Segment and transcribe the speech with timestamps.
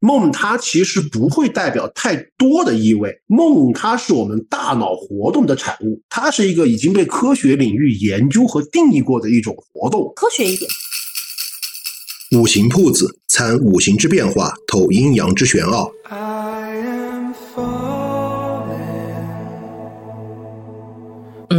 [0.00, 10.10] 梦它其实不会代表太多的意味，梦它是我们大脑活动的产物，它是一个已经被科学领域研究和定义过的一种活动。
[10.16, 10.68] 科学一点。
[12.32, 15.90] 五行铺子参五行之变化，透阴阳之玄奥。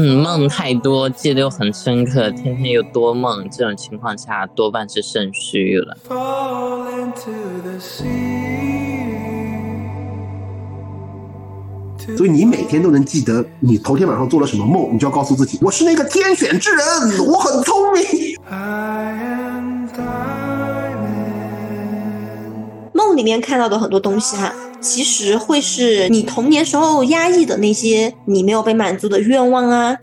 [0.04, 5.95] 嗯，梦太多，记得又很深刻，天天又多梦，这种情况下多半是肾虚了。
[12.17, 16.83] 所以你每天都能记得你头天晚上做了什么梦，你就要告诉自己，我是那个天选之人，
[17.27, 18.02] 我很聪明。
[22.91, 29.95] 梦里面看到的很多东西哈，其实会是你童年时候压抑的那些你没有被满足的愿望啊。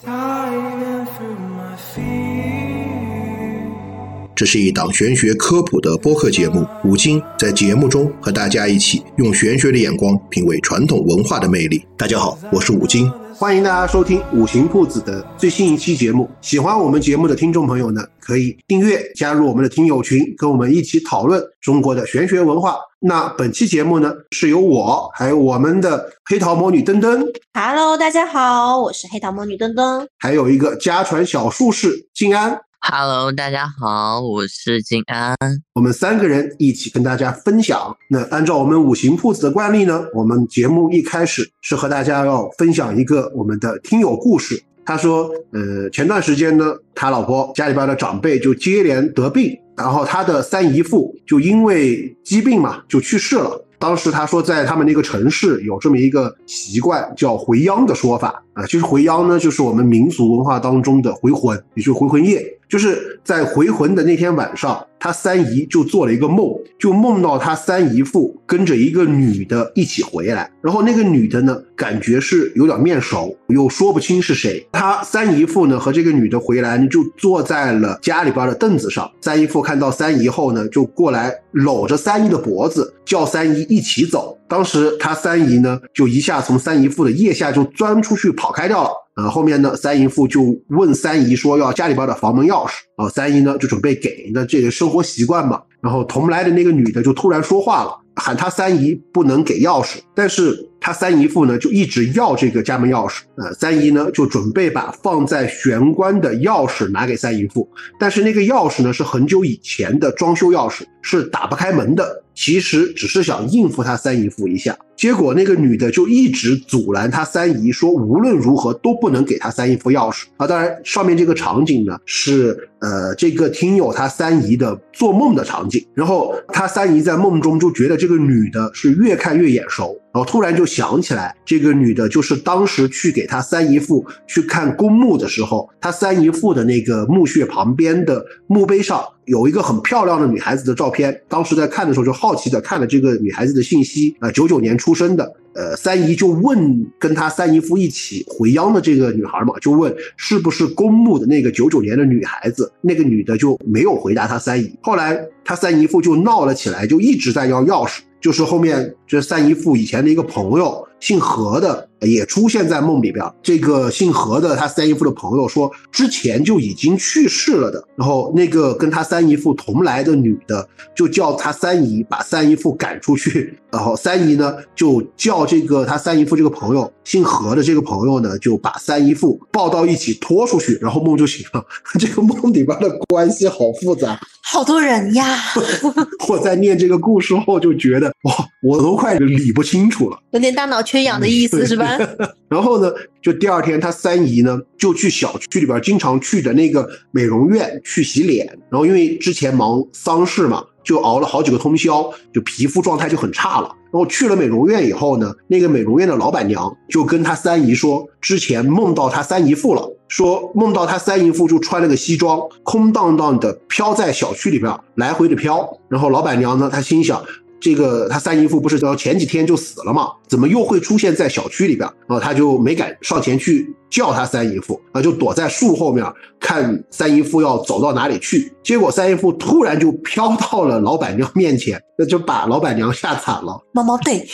[4.36, 11.84] 这是一档玄学科普的播客节目，五金在节目中和大家一起用玄学的眼光品味传统文化的魅力。
[11.96, 13.10] 大家好，我是五金。
[13.38, 16.28] 欢迎大家收听五行铺子的最新一期节目。
[16.40, 22.74] 喜欢我们节目的听众朋友呢，可以订阅加入我们的听友群，跟我们一起讨论中国的玄学文化。
[22.98, 32.58] 那本期节目呢，是由我还有我们的黑桃魔女登登，Hello，大家好，我是黑桃魔女登登，还有一个家传小术士静安。
[32.90, 35.36] Hello，大家好，我是静安。
[35.74, 37.94] 我们三个人一起跟大家分享。
[38.08, 44.58] 那按照我们五行铺子的惯例呢，我们节目一开始是和大家要分享一个我们的听友故事。
[44.86, 53.66] 他说，呃，前段时间呢，他老婆家里边的长辈就接连得病，然后他的三姨父就因为疾病嘛就去世了。
[53.78, 58.66] 当时他说，在他们那个城市有这么一个习惯，叫回央的说法啊。
[58.66, 62.54] 其实回妖呢，就是我们民俗文化当中的回魂，也就是回魂夜。
[62.68, 74.68] 就是在回魂的那天晚上，他三姨就做了一个梦，就梦到他三姨父跟着一个女的一起回来，然后那个女的呢，感觉是有点面熟，又说不清是谁。
[74.70, 79.10] 他三姨父呢和这个女的回来呢，就坐在了家里边的凳子上。
[79.22, 84.37] 三姨父看到三姨后呢，就过来搂着三姨的脖子，叫三姨一起走。
[84.48, 88.90] 当时他三姨呢，就一下从三姨父的腋下就钻出去跑开掉了。
[89.16, 95.60] 呃，后面呢，三姨父就问三姨说要家里边的房门钥匙啊，三姨呢就准备给，那这个生活习惯嘛。
[95.80, 103.20] 然后同来的那个女的就突然说话了，喊他三姨不能给钥匙，但是他三姨父呢就一直要这个家门钥匙。
[103.36, 112.24] 呃，三姨呢就准备把放在玄关的钥匙拿给三姨父，但是那个钥匙呢是很久以前的装修钥匙，是打不开门的。
[112.38, 120.46] 其实只是想应付他三姨父一下，结果那个女的就一直阻拦他三姨，说无论如何都不能给他三姨父钥匙啊。
[120.46, 130.00] 当然，上面这个场景呢是呃这个听友他三姨的做梦的场景，然后他三姨在梦中就觉得这个女的是越看越眼熟。
[130.14, 141.22] 然后突然就想起来，这个女的就是当时去给他三姨父去看公墓的时候，他三姨父的那个墓穴旁边的墓碑上有一个很漂亮的女孩子的照片。
[141.28, 145.32] 当时在看的时候就好奇的看了这个女孩子的信息啊，九九年出生的。
[145.54, 152.70] 呃，三姨就问跟他三姨夫一起回央的这个女孩嘛，就问是不是公墓的那个九九年的女孩子。
[152.80, 154.72] 那个女的就没有回答他三姨。
[154.82, 158.00] 后来他三姨夫就闹了起来，就一直在要钥匙。
[158.20, 163.24] 就是后面这三姨夫以前的一个朋友，姓何的也出现在梦里边。
[163.42, 167.82] 这个姓何的他三姨夫的朋友说，之前就已经去世了的。
[167.96, 173.58] 然后那个跟他三姨父同来的女的，就叫他三姨把三姨父赶出去。
[173.70, 181.62] 然后三姨呢，就叫这个他三姨父这个朋友姓何的这个朋友呢，就把三姨父抱到一起拖出去，然后梦就醒了。
[182.00, 184.18] 这个梦里边的关系好复杂。
[184.50, 185.36] 好多人呀！
[186.26, 191.98] 我在念这个故事后就觉得，哇，我都快理不清楚了，有点大脑缺氧的意思是吧？
[192.48, 192.90] 然后呢，
[193.20, 200.64] 就第二天他三姨呢就去小区里边经常去的那个美容院去洗脸，然后因为之前忙丧事嘛。
[200.84, 203.68] 就熬了好几个通宵，就皮肤状态就很差了。
[203.92, 215.78] 然后去了美容院以后呢，那个美容院的老板娘就跟他三姨说，之前梦到他三姨父了，说梦到他三姨父就穿了个西装，空荡荡的飘在小区里边来回的飘。
[215.90, 217.22] 然后老板娘呢，她心想。
[217.60, 220.12] 这个他三姨父不是到前几天就死了嘛？
[220.28, 221.88] 怎么又会出现在小区里边？
[222.06, 226.04] 然后他就没敢上前去叫他三姨父，啊，就躲在树后面
[226.38, 228.52] 看三姨父要走到哪里去。
[228.62, 233.60] 结果三姨父突然就飘到了老板娘面前，那就把老板娘吓惨了。
[233.72, 234.24] 猫猫对，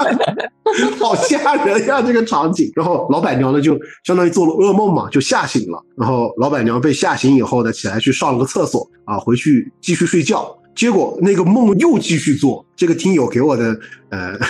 [0.98, 2.70] 好吓人呀这个场景。
[2.74, 5.78] 然后老板娘呢就相当于做了噩梦嘛，就吓醒了。
[5.98, 10.56] 然后老板娘被吓醒以后呢，起来去上了个厕所啊，回去继续睡觉。
[10.74, 12.64] 结果那个梦又继续做。
[12.76, 13.78] 这个听友给我的
[14.10, 14.38] 呃。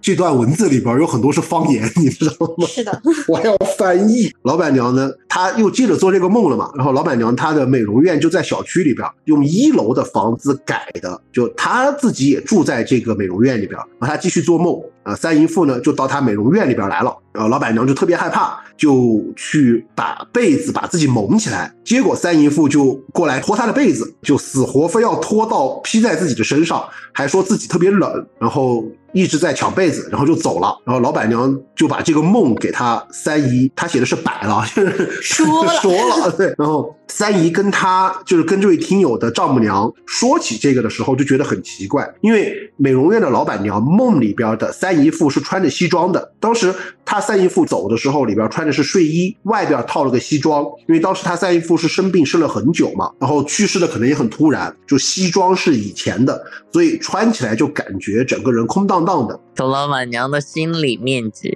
[0.00, 2.64] 这段文字里边有很多是方言，你知道吗？
[2.68, 4.32] 是的， 我还要翻译。
[4.42, 6.70] 老板娘呢，她又接着做这个梦了嘛？
[6.76, 13.76] 然后老板娘她的美容院就在小区里边，用一楼的房子改的，就她自己也住在这个美容院里边。
[13.98, 21.72] 然后她继续做梦，啊，三姨父呢就到她美容院里边来了，然后老板娘就特别害怕，就去把被子把自己蒙起来。
[21.84, 28.84] 结果三姨父就过来脱她的被子，就死活非要脱到披在自己的身上，还说自己特别冷，然后。
[29.14, 30.68] 一直在抢被子，然后就走了。
[30.84, 34.62] 然后老板娘就把这个梦给他三姨，他写的是摆了，
[35.22, 36.30] 说了说了。
[36.30, 46.32] 对，然后三姨跟她就是跟这位听友的丈母娘说起这个的时候，就觉得很奇怪，因为美容院的老板娘梦里边的三姨父是穿着西装的。
[46.38, 46.72] 当时
[47.10, 50.62] 他三姨父走的时候，里边穿的是睡衣，外边套了个西装。
[50.86, 56.38] 因为当时他三姨父是生病生了很久嘛，然后去世的可能也很突然，就西装是以前的，
[56.70, 58.98] 所以穿起来就感觉整个人空荡。
[58.98, 61.48] 荡的，走老板娘的心理面积，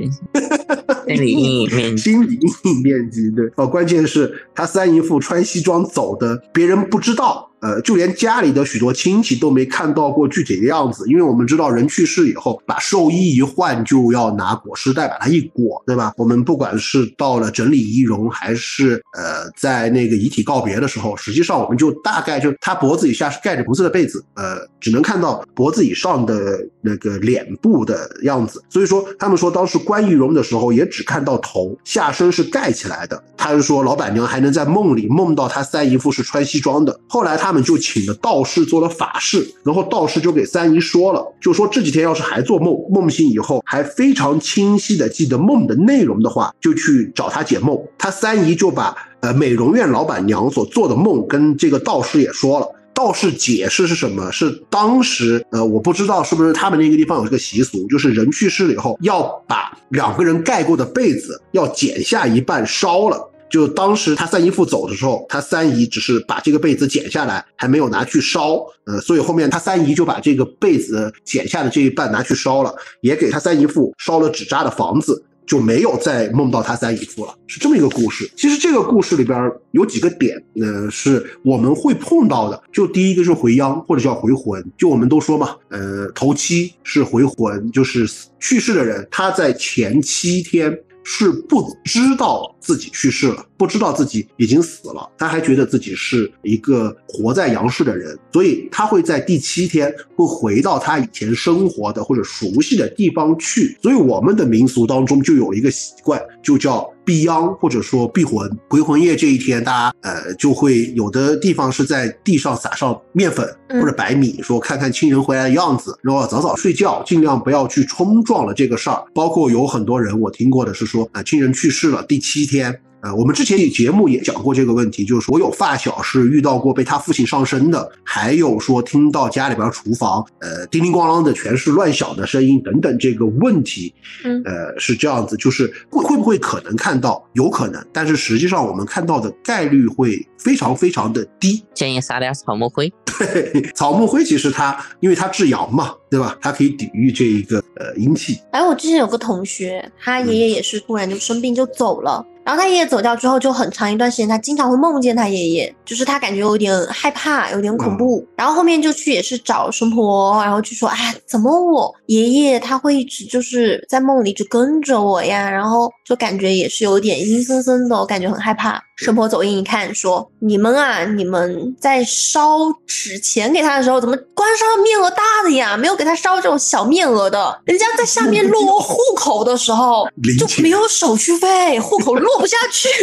[1.06, 7.50] 心理阴影面积，心理阴影面积，对哦，关键是他三姨父穿西装走的，别人不知道。
[7.62, 16.12] 呃，就连家里的许多亲戚都没看到过具体的样子，因为我们知道人去世以后，把寿衣一换，就要拿裹尸袋把它一裹，对吧？
[16.16, 28.62] 我们不管是到了整理仪容，还是呃在那个遗体告别的时候，实际上我们就大概就他脖子以下是盖着红色的被子，呃，只能看到脖子以上的那个脸部的样子。
[28.70, 33.20] 所以说，他们说当时关仪容的时候，也只看到头，下身是盖起来的。
[33.36, 36.98] 他是说，老板娘还能在梦里梦到他三姨夫是穿西装的。
[37.08, 37.32] 后来。
[37.42, 47.76] 他们就请了道士做了法事，然后道士就给三姨说了，就说这几天要是还做梦，梦醒以后还非常清晰的记得梦的内容的话，就去找他解梦。
[47.98, 52.68] 他三姨就把呃美容院老板娘所做的梦跟这个道士也说了。
[52.94, 54.30] 道士解释是什么？
[54.30, 63.28] 是当时呃我不知道是不是他们那个地方有这个习俗，就是人去世了以后要把两个人盖过的被子要剪下一半烧了。
[63.50, 78.30] 就当时他三姨父走的时候，他三姨只是把这个被子剪下来，还没有拿去烧，呃，所以后面他三姨就把这个被子剪下的这一半拿去烧了，也给他三姨父烧了纸扎的房子，就没有再梦到他三姨夫了，是这么一个故事。
[78.36, 82.62] 其实这个故事里边有几个点，呃，是我们会碰到的。
[82.72, 88.08] 就第一个是回殃或者叫回魂，就我们都说嘛，呃，头七是回魂，就是
[88.40, 90.78] 去世的人他在前七天。
[91.04, 103.78] 是不知道自己去世了，不知道自己已经死了，他还觉得自己是一个活在阳世的人，所以他会在第七天会回到他以前生活的或者熟悉的地方去。
[103.80, 106.92] 所以我们的民俗当中就有一个习惯，就叫。
[107.04, 119.02] 避殃或者说避魂，回魂夜这一天，大家呃就会有的地方是在地上撒上面粉或者白米，说看看亲人回来的样子，然后早早睡觉，尽量不要去冲撞了这个事儿。
[119.12, 122.80] 包括有很多人我听过的是说啊，亲人去世了第七天。
[123.02, 133.92] 呃，我们之前节目也讲过这个问题，就是我有发小是遇到过被他父亲上身的，还有说听到家里边厨房呃叮叮咣啷的全是乱响的声音等等这个问题，
[134.24, 137.22] 嗯，呃是这样子，就是会会不会可能看到？
[137.32, 141.60] 有可能，但是实际上我们看到的概率会非常非常的低。
[141.74, 142.92] 建议撒点草木灰。
[143.18, 146.36] 对， 草木灰其实它因为它制阳嘛，对吧？
[146.40, 148.38] 它可以抵御这一个呃阴气。
[148.52, 152.24] 哎，我之前有个同学，他爷爷也是突然就生病就走了。
[152.44, 158.26] 然后他爷爷走掉之后，就很长一段时间，他经常会梦见他爷爷，就是他感觉有点害怕，有点恐怖。
[158.36, 168.82] 然后后面就去也是找神婆，然后就说：“哎，怎么我爷爷他会一直就是在梦里一直跟着我呀？”然后就感觉也是有点阴森森的，我感觉很害怕。
[168.96, 175.76] 神婆走近一看，说：“你们啊，你们在烧纸钱给他的时候，怎么光烧面额大的呀？
[175.76, 177.60] 没有给他烧这种小面额的。
[177.64, 180.06] 人家在下面落户口的时候
[180.38, 182.88] 就没有手续费，户口落不下去。”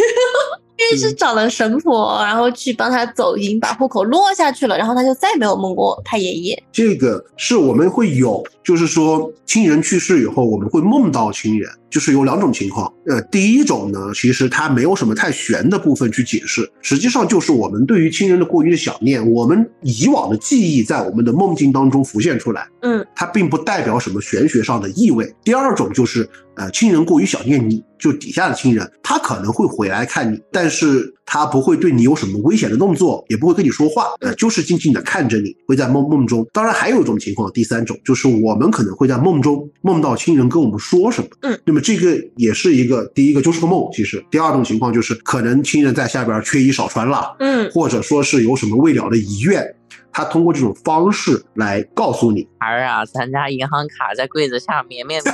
[0.80, 6.64] 因为是找了神婆，然后去帮他走阴，把户口落下去了，然后他就再没有梦过他爷爷。
[6.72, 12.92] 这个是我们会有，就是说亲人去世以后，我们会梦到亲人，就是有两种情况。
[13.06, 22.66] 呃，第一种呢，其实它没有什么太玄的部分去解释，实际上就是我们对于亲人的过于的想念，我们以往的记忆在我们的梦境当中浮现出来。
[22.82, 25.34] 嗯，它并不代表什么玄学上的意味。
[25.42, 26.28] 第二种就是。
[26.56, 36.44] 呃，亲人过于想念你，就底下的亲人，他可能会回来看你，但是他不会对你有什么危险的动作，也不会跟你说话，呃，就是静静的看着你，会在梦梦中。
[36.52, 49.64] 当然，还有一种情况，第三种就是我们可能会在梦中梦到亲人跟我们说什么，嗯，那么这个也是一个，第一个就是个梦，其实第二种情况就是可能亲人在下边缺衣少穿了，嗯，或者说是有什么未了的遗愿。
[50.12, 52.46] 他通过这种方式来告诉你。
[52.58, 55.32] 儿啊，咱家银行卡在柜子下，绵绵的。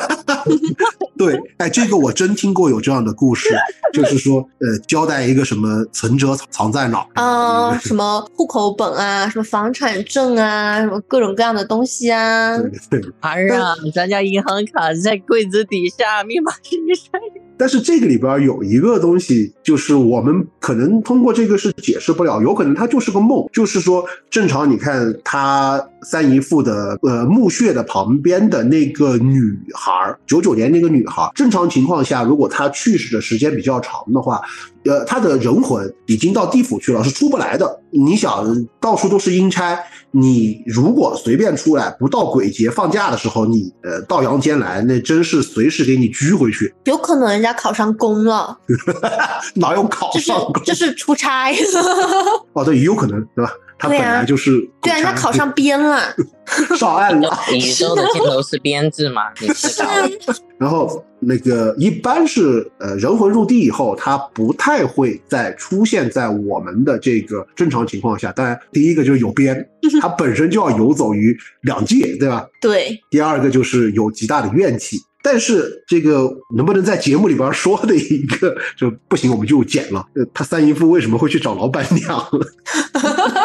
[1.18, 3.48] 对，哎，这个我真听过有这样的故事，
[3.92, 12.56] 就是说，呃，交代一个什么存折藏在哪儿啊，什么户口本啊，什么房产证啊，什么各种各样的东西啊。
[12.90, 13.12] 对对。
[13.20, 17.20] 儿啊，咱家银行卡在柜子底下，密码是一三。
[17.58, 29.40] 但是这个里边有一个东西，就是我们可能通过这个是解释不了，有可能它就是个梦，就是说正常，你看他三姨父的呃墓穴的旁边的那个女
[29.74, 29.92] 孩，
[30.26, 34.40] 九九年那个女孩，正常情况下，如果她去世的时间比较长的话。
[34.88, 37.80] 呃，他的人魂已经到地府去了，是出不来的。
[37.90, 38.46] 你想，
[38.80, 39.76] 到处都是阴差，
[40.18, 46.74] 你如果随便出来，不到鬼节放假的时候，你呃到阳间来，那真是随时给你拘回去。
[46.84, 48.56] 有可能人家考上公了，
[49.56, 50.62] 哪有考上公？
[50.64, 51.52] 这是出差。
[52.54, 53.52] 哦，对，也有可能，对吧？
[53.78, 56.00] 他本来就是对啊，他考上编了，
[56.78, 57.30] 上岸了。
[57.52, 59.22] 宇宙的尽头是编制吗？
[59.40, 59.86] 你知道。
[60.58, 68.32] 然后那个一般是呃人魂入地以后，他不太会再出现在我们的这个正常情况下。
[68.32, 69.68] 当然，第一个就是有编，
[70.00, 72.46] 他本身就要游走于两界，对吧？
[72.62, 72.98] 对。
[73.10, 74.98] 第二个就是有极大的怨气。
[75.22, 80.06] 但是这个能不能在节目里边说的一个就不行，我们就剪了。
[80.14, 82.24] 呃，他三姨夫为什么会去找老板娘？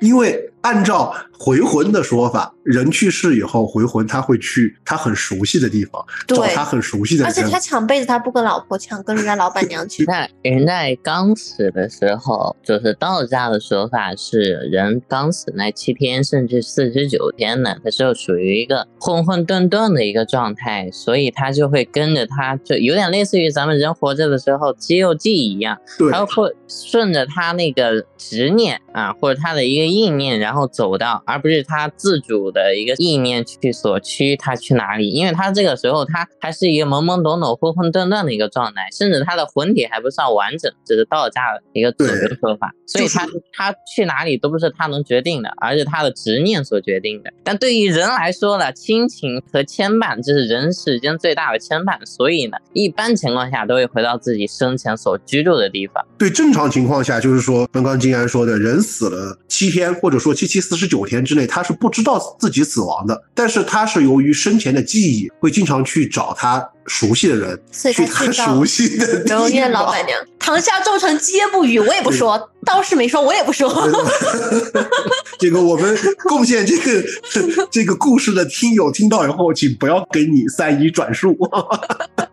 [0.00, 7.24] 因为按照回魂的说法，人去世以后回魂，他会去他很熟悉的地方，找他很熟悉的。
[7.24, 10.04] 而且他抢被子，他不跟老婆抢，跟人家老板娘去。
[10.08, 25.78] 那人在刚死的时候，就是道家的说法是，人刚死那七天甚至四十九天呢，他就属于一个混混沌沌的一个状态，所以他就会跟着他，就有点类似于咱们人活着的时候《肌肉记忆》一样，
[26.10, 29.89] 他会顺着他那个执念啊，或者他的一个。
[29.90, 35.10] 意念，然后走到，而不是他自主的一个意念去所趋，他去哪里？
[35.10, 42.72] 因为他这个时候他还是一个懵懵懂懂、混混沌沌的一个状态，甚至他的魂体还不算完整，这是道家的一个主流说法。
[42.86, 47.32] 所以他他去哪里都不是他能决定的，而是他的执念所决定的。
[47.44, 56.04] 但对于人来说呢，亲情和牵绊这是人世间最大的牵绊，所以呢，一般情况下都会回到自己生前所居住的地方。
[56.18, 59.79] 对正常情况下，就是说刚刚金安说的人死了七天。
[59.80, 69.70] 天或者说七七四十九天之内，他是不知道自己死亡的，但是他是由于生前的记忆，会经常去找他熟悉的人，去他熟悉的地方。
[69.70, 73.72] 老板娘，堂下咒成皆不语，我也不说，道士没说，我也不说。
[75.38, 75.96] 这个我们
[76.28, 77.04] 贡献这个
[77.70, 81.38] 这个故事的听友听到以后，请不要给你三姨转述，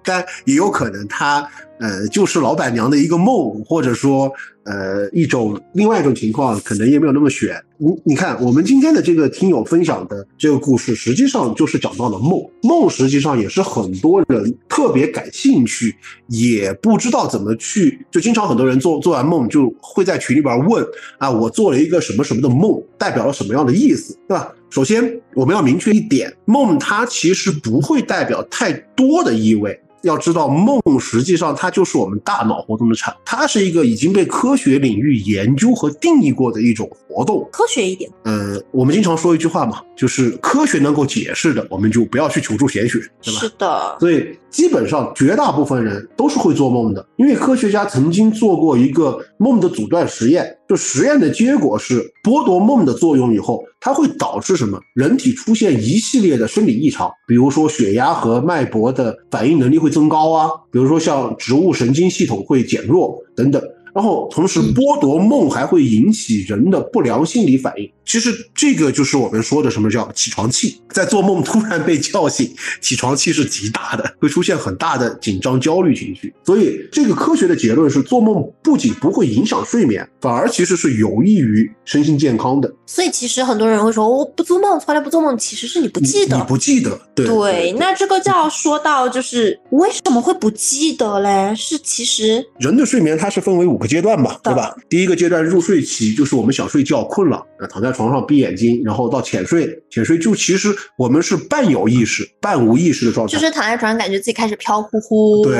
[0.07, 1.47] 但也有可能他
[1.79, 4.31] 呃就是老板娘的一个梦，或者说。
[4.69, 7.55] 呃，一种另外一种情况可能也没有那么悬。
[7.77, 12.37] 你你看，我们今天的这个听友分享的这个故事，实际上就是讲到了梦。
[12.63, 15.95] 梦实际上也是很多人特别感兴趣，
[16.27, 20.85] 也不知道怎么去，就经常很多人做做完梦就会在群里边问
[21.17, 24.53] 啊，我做了一个什么什么的梦，代表了什么样的意思，对吧？
[24.69, 29.79] 首先我们要明确一点，梦它其实不会代表太多的意味。
[30.03, 37.47] 要知道，梦实际上它就是我们大脑活动的产，它是一个已经被科学领域研究和定义过的一种活动。
[37.51, 43.39] 科学一点，呃，我们经常说一句话嘛，就是科学能够解释的，我们就不要去求助玄学，对吧？
[43.39, 43.97] 是的。
[43.99, 53.63] 所以基本上绝大部分人都是会做梦的，因为科学家曾经做过一个梦的阻断实验，就实验的结果是剥夺梦的作用以后。
[53.79, 54.79] 它会导致什么？
[54.95, 63.61] 人体出现一系列的生理异常，比如说血压和脉搏的反应能力会增高啊，比如说像植物神经系统会减弱等等。
[63.93, 67.89] 然后同时剥夺梦还会引起人的不良心理反应。
[68.07, 72.49] 其实这个就是我们说的什么叫起床气，在做梦突然被叫醒，
[72.79, 76.33] 起床气是极大的， 会出现很大的紧张焦虑情绪。
[76.45, 82.73] 所以这个科学的结论是，做梦不仅不会影响睡眠，反而其实是有益于身心健康的。
[82.85, 86.97] 所以其实很多人会说我不做梦，从来不做梦，其实是你不记得，你不记得。
[87.13, 91.53] 对对，那这个就要说到就是为什么会不记得嘞？
[91.57, 94.73] 是其实人的睡眠它是分为五个阶段吧，对吧？
[94.87, 97.96] 第一个阶段入睡期，就是我们想睡觉困了，那躺在。
[97.97, 105.43] 床上闭眼睛，然后到浅睡，浅睡就其实我们是半有意识、半无意识的状态，就是躺在床上感觉自己开始飘忽忽。
[105.43, 105.57] 对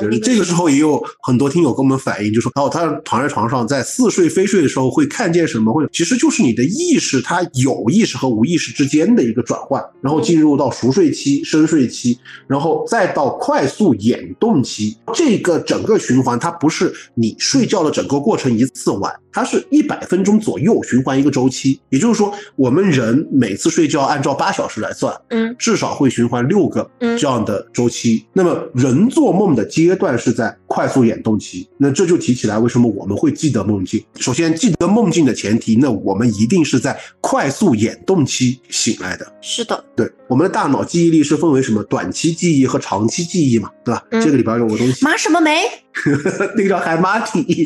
[0.00, 5.70] 对对，这个时候也有很多听友跟我们反映，就说哦，他躺在床上在似睡非睡的时候会看见什么？
[5.70, 19.12] 会其实就是你的意识，它有意识和无意识之间的一个转换，然后进入到熟睡期、深睡期，然后再到快速眼动期，这个整个循环它不是你睡觉的整个过程一次完。
[19.36, 21.78] 它是一百分钟左右循环一个周期。
[21.90, 28.26] 也就是说，我们人每次睡觉按照八小时来算，嗯至少会循环六个嗯这样的周期。
[28.32, 34.02] 那么人做梦的阶段是在快速眼动期，那这就提起来为什么我们会记得梦境。
[34.14, 39.30] 首先，记得梦境的前提，那我们一定是在快速眼动期醒来的。
[39.42, 44.02] 是的，对，我们的大脑记忆力是分为什么短期记忆和长期记忆嘛，对吧？
[44.10, 45.62] 嗯这个里边有个东西，马什么梅？
[46.56, 47.64] 那个叫海马体，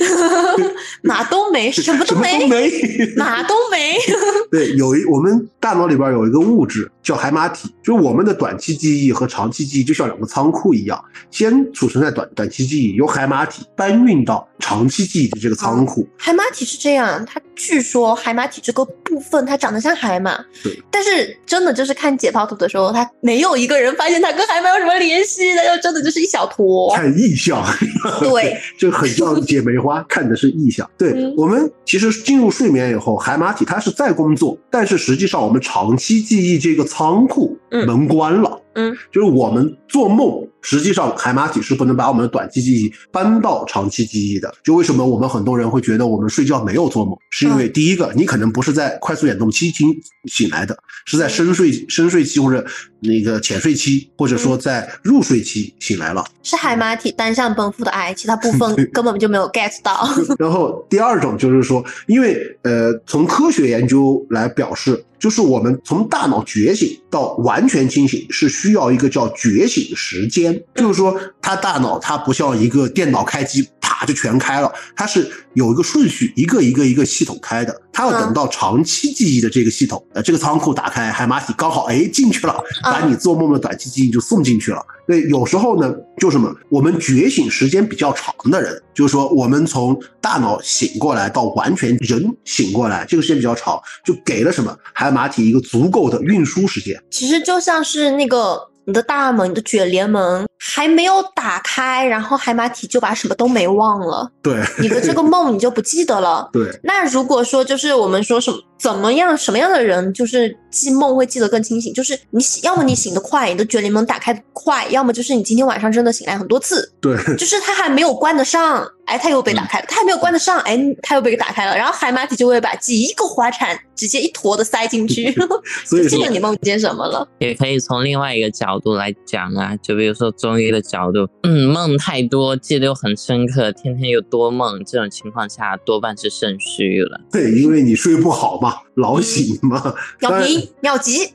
[1.02, 3.14] 马冬梅，什么什么都没都，没。
[3.16, 3.96] 哪都没。
[4.52, 16.06] 对，有一我们大脑里边有一个物质叫海马体，就是我们的短期记忆和长期记忆就像两个仓库一样，先储存在短短期记忆，由海马体搬运到长期记忆的这个仓库。
[16.16, 26.94] 海马体是这样，它据说海马体这个部分它长得像海马，对，但是真的就是看解剖图的时候，它没有一个人发现它跟海马有什么联系，它就真的就是一小坨。
[26.94, 27.62] 看意象，
[28.20, 30.88] 对，就很像姐梅花，看的是意象。
[30.96, 38.60] 对、嗯我们其实进入睡眠以后，海马体它是在工作，但是实际上我们长期记忆这个仓库嗯门关了。
[38.69, 38.69] 嗯，
[39.10, 44.54] 就是我们做梦，实际上海马体是不能把我们的短期记忆搬到长期记忆的。
[44.62, 49.88] 就为什么我们很多人会觉得我们睡觉没有做梦，是因为嗯第一个，你可能不是在快速眼动期醒
[50.26, 52.64] 醒来的，是在深睡深睡期或者
[53.00, 56.24] 那个浅睡期，或者说在入睡期醒来了。
[56.42, 60.08] 是海马体单向奔赴的爱，其他部分 根本就没有 get 到。
[60.38, 73.68] 然后第二种就是说，因为呃，从科学研究来表示，就是我们从大脑觉醒到完全清醒是需要一个叫觉醒时间，就是说，他大脑它不像一个电脑开机，
[74.00, 84.82] 啪就全开了，它是有一个顺序，一个一个一个系统开的，它要等到长期记忆的这个系统，呃，这个仓库打开，海马体刚好哎进去了，把你做梦的短期记忆就送进去了。
[85.06, 97.02] 对，有时候呢，就什么，我们觉醒时间比较长的人，就是说我们从大脑醒过来到完全人醒过来，这个时间比较长，就给了什么海马体一个足够的运输时间。
[97.10, 106.50] 其实就像是那个你的大门、你的卷帘门还没有打开，然后海马体就把什么都没忘了， 对你的这个梦你就不记得了。
[106.52, 125.30] 对，那如果说就是我们说什么怎么样什么样的人就是记梦会记得更清醒，就是你醒，要么你醒得快，你的卷帘门打开的快，要么就是你今天晚上真的醒来很多次，对，就是他还没有关得上，哎，它又被打开了，它还没有关得上，哎，它又被打开了，然后海马体就会把记忆一个滑铲直接一坨的塞进去，
[125.84, 127.26] 所以说就记得你梦见什么了。
[127.38, 137.20] 也可以从另外一个角度来讲啊，就比如说中医的角度，嗯，梦太多，记得又很深刻，天天又多梦，这种情况下多半是肾虚了。
[137.32, 139.94] 对，因为你睡不好嘛，老醒嘛。
[140.20, 141.32] 当然尿频、尿急，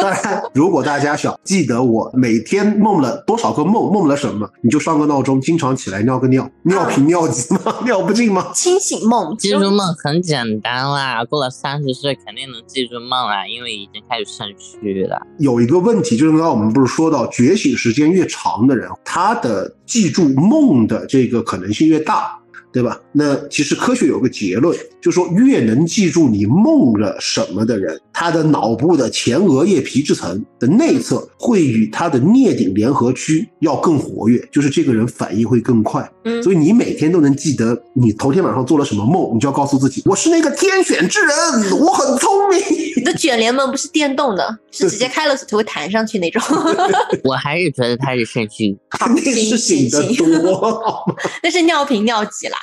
[0.00, 7.60] 当然，如果大家想记得我每天梦了多少个梦，梦了什么，你就上个闹钟，经常起来尿个尿，尿频尿急吗？
[7.84, 8.50] 尿不尽吗？
[8.54, 15.20] 清醒梦，记住梦很简单啦，过了三十岁肯定能记住梦啦，因为已经开始肾虚了。
[15.38, 22.38] 有一个问题，就是刚刚我们不是说到觉醒时间越长的人，他的记住梦的这个可能性越大，
[22.72, 23.00] 对吧？
[23.12, 36.08] 那其实科学有个结论，就说越能记住你梦了什么的人，他的脑部的前额叶皮质层的内侧会与他的颞顶联合区要更活跃，就是这个人反应会更快。
[36.24, 42.60] 嗯所以你每天都能记得你头天晚上做了什么梦，你就要告诉自己，我是那个天选之人，我很聪明。
[42.96, 46.42] 你的卷帘门不是电动的，是直接开了就会弹上去那种。
[47.24, 48.76] 我还是觉得他是肾虚。
[48.90, 51.04] 好，那是醒行得行，多。
[51.42, 52.58] 那是尿频尿急啦。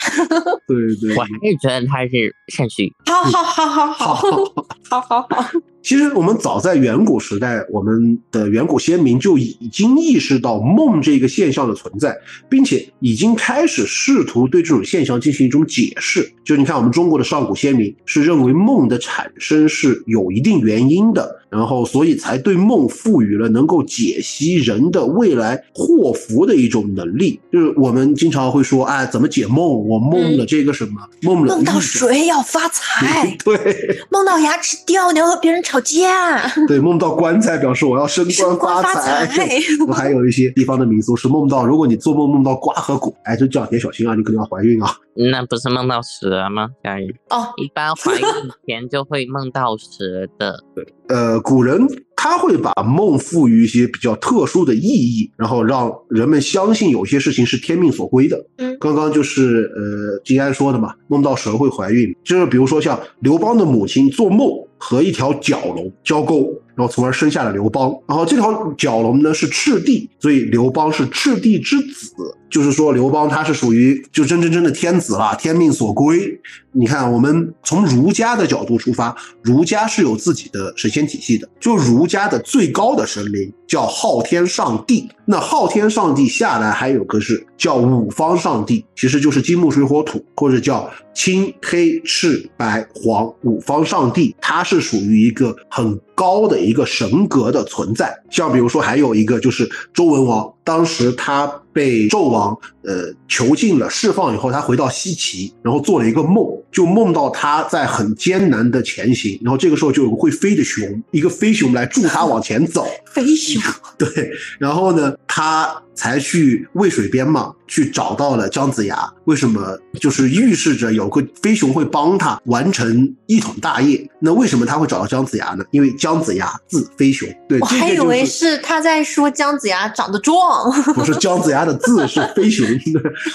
[0.68, 2.94] 对对我还是觉得他是肾虚。
[3.06, 4.68] 好好好好好好。
[4.90, 5.52] 好好好，
[5.88, 12.14] 其实我们早在远古时代，我们的远古先民就已经意识到梦这个现象的存在，
[12.50, 16.30] 并且已经开始试图对这种现象进行一种解释。
[16.44, 27.40] 就你看，我们中国的上古先民是认为梦的产生是有一定原因的，然后所以才对梦赋予了能够解析人的未来祸福的一种能力。
[27.52, 29.88] 就是我们经常会说，哎，怎么解梦？
[29.88, 39.26] 我梦了这个什么，梦了梦到水要发财， 对梦到牙齿掉，你要和别人吵架，对，梦到棺材表示我要升升官发财。
[39.26, 39.48] 财。
[39.88, 44.90] 我还有一些地方的民俗是梦到，如果你做梦梦到瓜和果，哎，就叫你小心啊，你可能要怀孕啊。
[45.32, 46.70] 那不是梦到蛇吗？
[46.84, 48.22] 家人哦，一般怀孕
[48.68, 50.64] 前就会梦到蛇的。
[50.76, 58.46] 对呃，古人他会把梦赋予一些比较特殊的意义，然后让人们相信有些事情是天命所归的。
[58.58, 67.94] 嗯刚刚就是呃金安说的嘛，梦到蛇会怀孕，就是比如说像刘邦的母亲做梦和一条角龙交媾，然后从而生下了刘邦。
[68.08, 72.14] 然后这条角龙呢是赤帝，所以刘邦是赤帝之子。
[72.50, 76.40] 就是说，刘邦他是属于就真真真的天子了，天命所归。
[76.72, 81.48] 你看，我们从儒家的角度出发，儒家是有自己的神仙体系的。
[81.60, 98.18] 就儒家的最高的神灵叫昊天上帝，那昊天上帝下来还有个是叫五方上帝，其实就是金木水火土，或者叫青黑赤白黄五方上帝，它是属于一个很高的一个神格的存在。
[98.30, 102.52] 像比如说，还有一个就是周文王，当时他被纣王
[102.84, 112.86] 呃囚禁了，释放以后，他回到西岐，然后做了一个梦，就梦到他在很艰难的前行，然后这个时候就有个会飞的熊，一个飞熊来助他往前走。
[113.06, 113.62] 飞熊，
[113.98, 119.10] 对，然后呢，他才去渭水边嘛，去找到了姜子牙。
[119.24, 119.78] 为什么？
[120.00, 124.08] 就是预示着有个飞熊会帮他完成一统大业。
[124.20, 125.64] 那为什么他会找到姜子牙呢？
[125.72, 127.28] 因为姜子牙字飞熊。
[127.50, 130.57] 对，我还以为是他在说姜子牙长得壮，
[130.96, 132.66] 不是姜子牙的字是飞熊。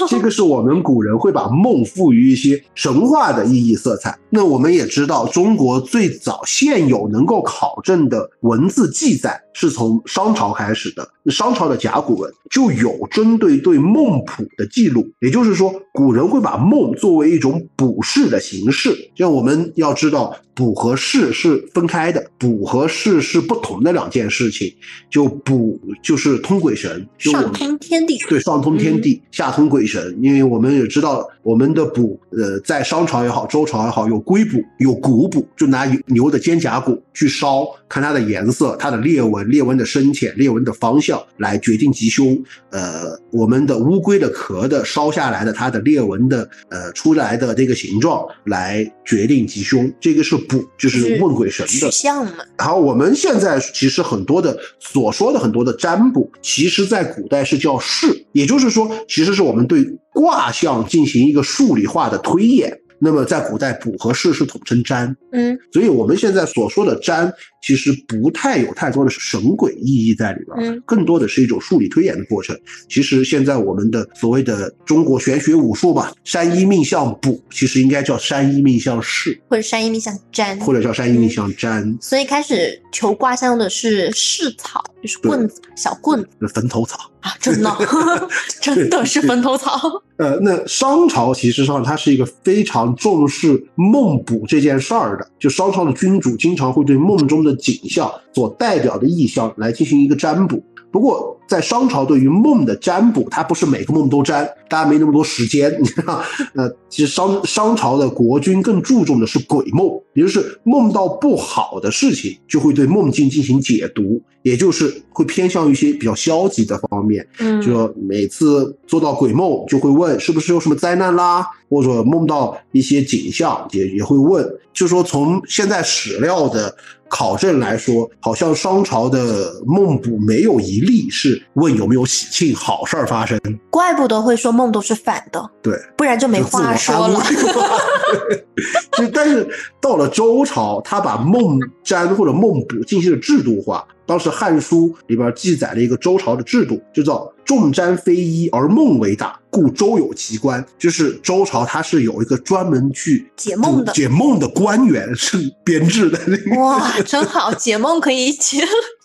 [0.08, 4.16] 这个是我们古人会把梦赋予一些神话的意义色彩。
[4.30, 11.08] 那我们也知道，中国最早现有能够考证的文字记载是从商朝开始的。
[11.26, 18.92] 商朝的甲骨文就有针对对梦谱的记录，也就是说，古人会把梦作为一种卜筮的形式。
[19.14, 24.68] 像我们要知道，卜和筮是分开的，卜和筮是不同的两件事情。
[25.08, 28.18] 就卜就是通鬼神，就上通天地。
[28.28, 30.18] 对，上通天地，下通鬼神。
[30.20, 42.42] 因为我们也知道，我们的卜，呃，在商朝也好，周朝也好，有龟卜，有骨卜，就拿牛的肩胛骨去烧，看它的颜色、它的裂纹、裂纹的深浅、裂纹的方向来决定吉凶。
[42.70, 51.90] 呃，我们的乌龟的壳的烧下来的它的裂纹的呃出来的这个形状来决定吉凶，这个是卜，就是问鬼神取的。
[51.90, 62.78] 向嘛，好，我们现在其实很多的所说的很多的占卜，其实在古代是叫筮，也就是说，其实是我们对卦象进行一个数理化的推演。
[63.04, 72.58] 那么在古代，卜和筮是统称占，嗯，所以我们现在所说的占，其实不太有太多的神鬼意义在里边，嗯更多的是一种数理推演的过程。
[72.88, 81.96] 其实现在我们的所谓的中国玄学武术吧，山医命相卜，其实应该叫山医命相筮，或者山医命相占，或者叫山医命相占。
[82.00, 86.98] 所以开始求卦象用的是蓿草，就是棍子，小棍子坟头草。
[87.22, 87.70] 啊，真的
[88.60, 89.80] 真的是坟头草。
[90.18, 100.62] 呃，那商朝其实上它是一个非常重视梦卜这件事儿的，就商朝的君主经常会对梦中的景象所代表的意象来进行一个占卜。
[100.90, 106.22] 不过，在商朝对于梦的占卜，它不是每个梦都占，大家没那么多时间，你知道？
[106.54, 117.28] 呃，其实商商朝的国君更注重的是鬼梦，也就是梦到不好的事情，就会对梦境进行解读，也就是会偏向于一些比较消极的方面。
[117.38, 124.42] 嗯，就说每次做到鬼梦，就会问是不是有什么灾难啦，或者梦到一些景象，也也会问。
[124.72, 126.74] 就说从现在史料的
[127.06, 133.38] 考证来说，好像商朝的梦卜没有一例是问有没有喜庆好事儿发生。
[133.70, 137.20] 怪不得会说梦都是反的，对，不然就没话说了。
[138.92, 139.48] 就但是
[139.80, 143.86] 到了周朝，他把梦占或者梦卜进行了制度化。
[144.04, 150.64] 当时《汉书》里边记载了一个周朝的制度，就叫“众瞻非一，而梦为大，故周有其官”。
[150.78, 158.58] 就是周朝它是有一个专门去解梦的解梦的官员是编制的，那个哇，真好，解梦可以解，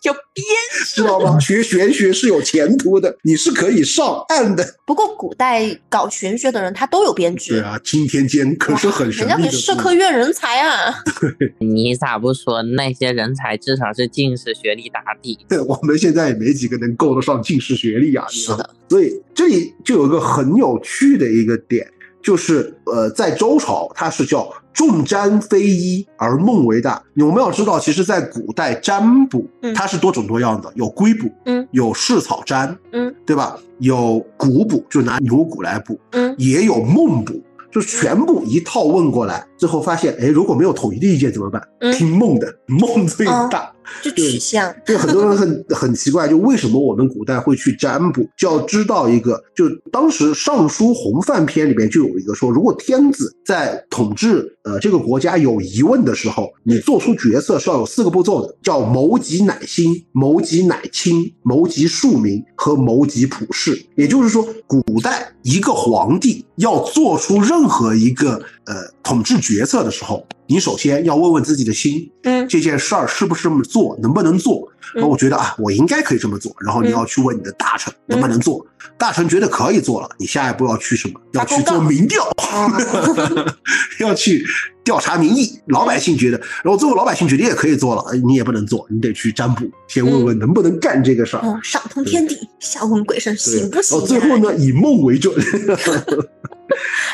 [0.04, 0.96] 有编制。
[0.96, 1.40] 知道吗？
[1.40, 4.66] 学玄学是有前途的，你是可以上岸的。
[4.86, 9.58] 不过古代搞玄学的人他都有编制对制，啊，钦天监可是很神人家可秘的字。
[9.58, 10.96] 社科院人才啊。
[11.60, 15.38] 你咋不说那些人才至少是进士学历打底？
[15.50, 18.26] 对 我们现在也没几个能够得上进士学历啊。
[18.30, 21.88] 是的，所以这里就有一个很有趣的一个点，
[22.22, 27.02] 就是呃，在周朝它是叫众占非一而梦为大。
[27.16, 33.58] 我们要知道，其实在古代占卜嗯它是多种多样的，有龟卜，嗯，有蓿草占，嗯，对吧？
[33.80, 37.34] 有骨卜，就拿牛骨来卜，嗯也有梦卜。
[37.70, 41.62] 就全部一套问过来，最后发现，哎，如果没有统一的意见怎么办？
[41.82, 43.72] 嗯听梦的，梦最大。
[44.02, 48.28] 就取向，就很多人很 很奇怪，就为什么我们古代会去占卜？
[48.38, 63.80] 就要知道一个，就当时《尚书洪范篇》里面就有一个说，如果天子在统治呃这个国家有疑问的时候，你做出决策是要有四个步骤的，叫谋己乃心，谋己乃亲，谋己庶民和谋己普世。
[63.96, 74.72] 也就是说，古代一个皇帝要做出任何一个呃统治决策的时候，你首先要问问自己的心，嗯嗯这件事儿是不是这么做，能不能做？
[74.94, 76.56] 然后我觉得啊，我应该可以这么做。
[76.62, 78.66] 然后你嗯要去问你的大臣能不能做，
[78.98, 81.20] 大臣觉得可以做了，你下一步要去什么？
[81.34, 82.72] 要去做民调，哦
[84.00, 84.46] 要去
[84.86, 85.60] 调查民意。
[85.68, 91.46] 老百姓觉得，然后最后老百姓觉得也可以做了，哎你也不能做，你得去占卜，先问问能不能干这个事儿。
[91.46, 94.08] 哦，上通天地，下问鬼神，行不行、然后啊？
[94.08, 95.36] 最后呢，以梦为准。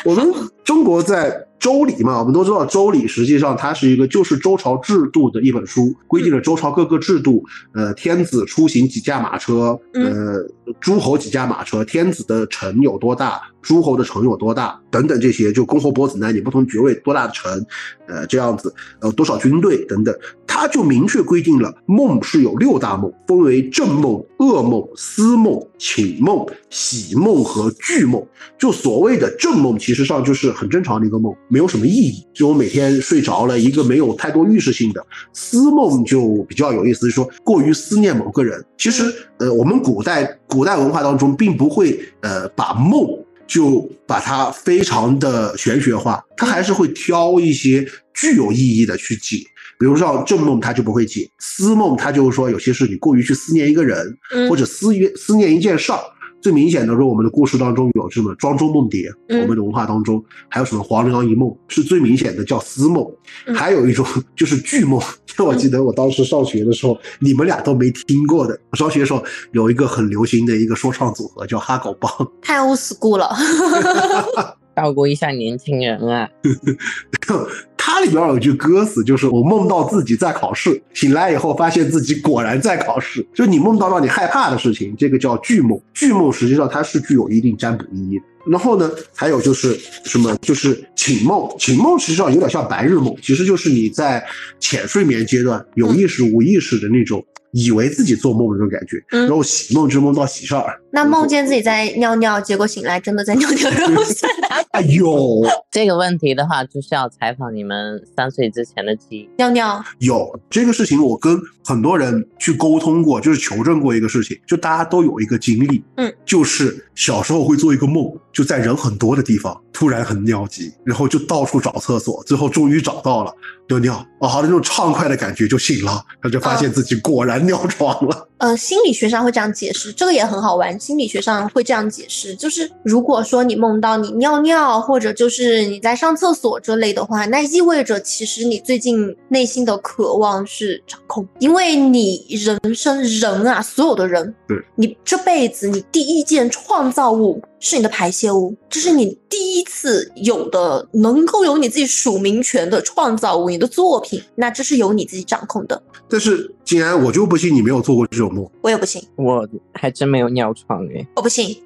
[0.04, 0.32] 我们
[0.64, 10.46] 中国在周礼嘛，我们都知道周礼实际上它是一个就是周朝制度的一本书，规定了周朝各个制度，呃，天子出行几驾马车，呃，
[10.80, 17.64] 诸侯几驾马车，天子的城有多大，诸侯的城有多大，等等这些，就公侯伯子男女不同爵位多大的城，
[18.08, 20.14] 呃，这样子，呃，多少军队等等，
[20.46, 28.22] 他就明确规定了梦是有六大梦，分为正梦、噩梦、思梦、寝梦、喜梦和惧梦。
[28.58, 35.06] 就所谓的正梦，其实上就是很正常的一个梦，没有什么意义，就我每天睡着了一个没有太多预示性的。
[35.32, 38.64] 思梦就比较有意思，就是说过于思念某个人。
[38.78, 39.04] 其实，
[39.38, 43.06] 呃，我们古代古代文化当中并不会呃把梦
[43.46, 49.38] 就把它非常的玄学化，它还是会挑一些具有意义的去解。
[49.76, 55.98] 比如像正梦，他就不会解；思梦，他就是说有些事你过于去思念一个人，嗯或者思约思念一件事儿。
[56.44, 63.02] 最明显的说，我们的故事当中有什么庄周梦蝶，嗯我们的文化当中还有什么黄粱一梦，是最明显的叫思梦。
[63.46, 64.04] 嗯还有一种
[64.36, 65.00] 就是剧梦，
[65.38, 68.60] 我记得我当时上学的时候，你们俩都没听过的。
[68.70, 72.10] 我上学的时候有一个很流行的一个说唱组合叫哈狗帮，
[72.42, 73.34] 太 old school 了。
[74.76, 76.28] 照顾一下年轻人啊！
[77.86, 83.24] 它里边有句歌词，就是我梦到自己在考试，醒来以后发现自己果然在考试。
[83.34, 85.78] 就你梦到让你害怕的事情，这个叫巨梦。
[85.92, 88.24] 巨梦实际上它是具有一定占卜意义的。
[88.46, 91.46] 然后呢，还有就是什么，就是寝梦。
[91.58, 94.24] 寝梦实际上有点像白日梦，其实就是你在
[94.58, 97.22] 浅睡眠阶段有意识、无意识的那种。
[97.54, 99.22] 以为自己做梦的那种感觉，嗯。
[99.26, 109.30] 然后喜梦之梦到喜事儿，那梦见自己在尿尿，结果醒来真的在尿尿，然后睡哪 哎呦，这个问题的话，就是要采访你们三岁之前的记忆。
[109.38, 109.82] 尿尿？
[110.00, 123.32] 有这个事情，我跟很多人去沟通过，就是求证过一个事情，就大家都有一个经历，嗯，就是小时候会做一个梦，就在人很多的地方，突然很尿急，然后就到处找厕所，最后终于找到了，
[123.68, 130.78] 尿尿，啊，好的那种畅快的感觉就醒了，他就发现自己果然尿床了， 呃，心理学上会这样解释，这个也很好玩。
[130.78, 155.82] 心理学上会这样解释，就是如果说你梦到你尿尿，或者就是你在上厕所之类的话，那意味着其实你最近内心的渴望是掌控，因为你人生人啊，所有的人，对你这辈子你第一件创造物是你的排泄物，这是你第一次有的能够有你自己署名权的创造物，你的作品，那这是由你自己掌控的。
[156.06, 161.56] 但是竟然我就不信你没有做过这种梦，我也不信，我还真没有尿床哎，我不信。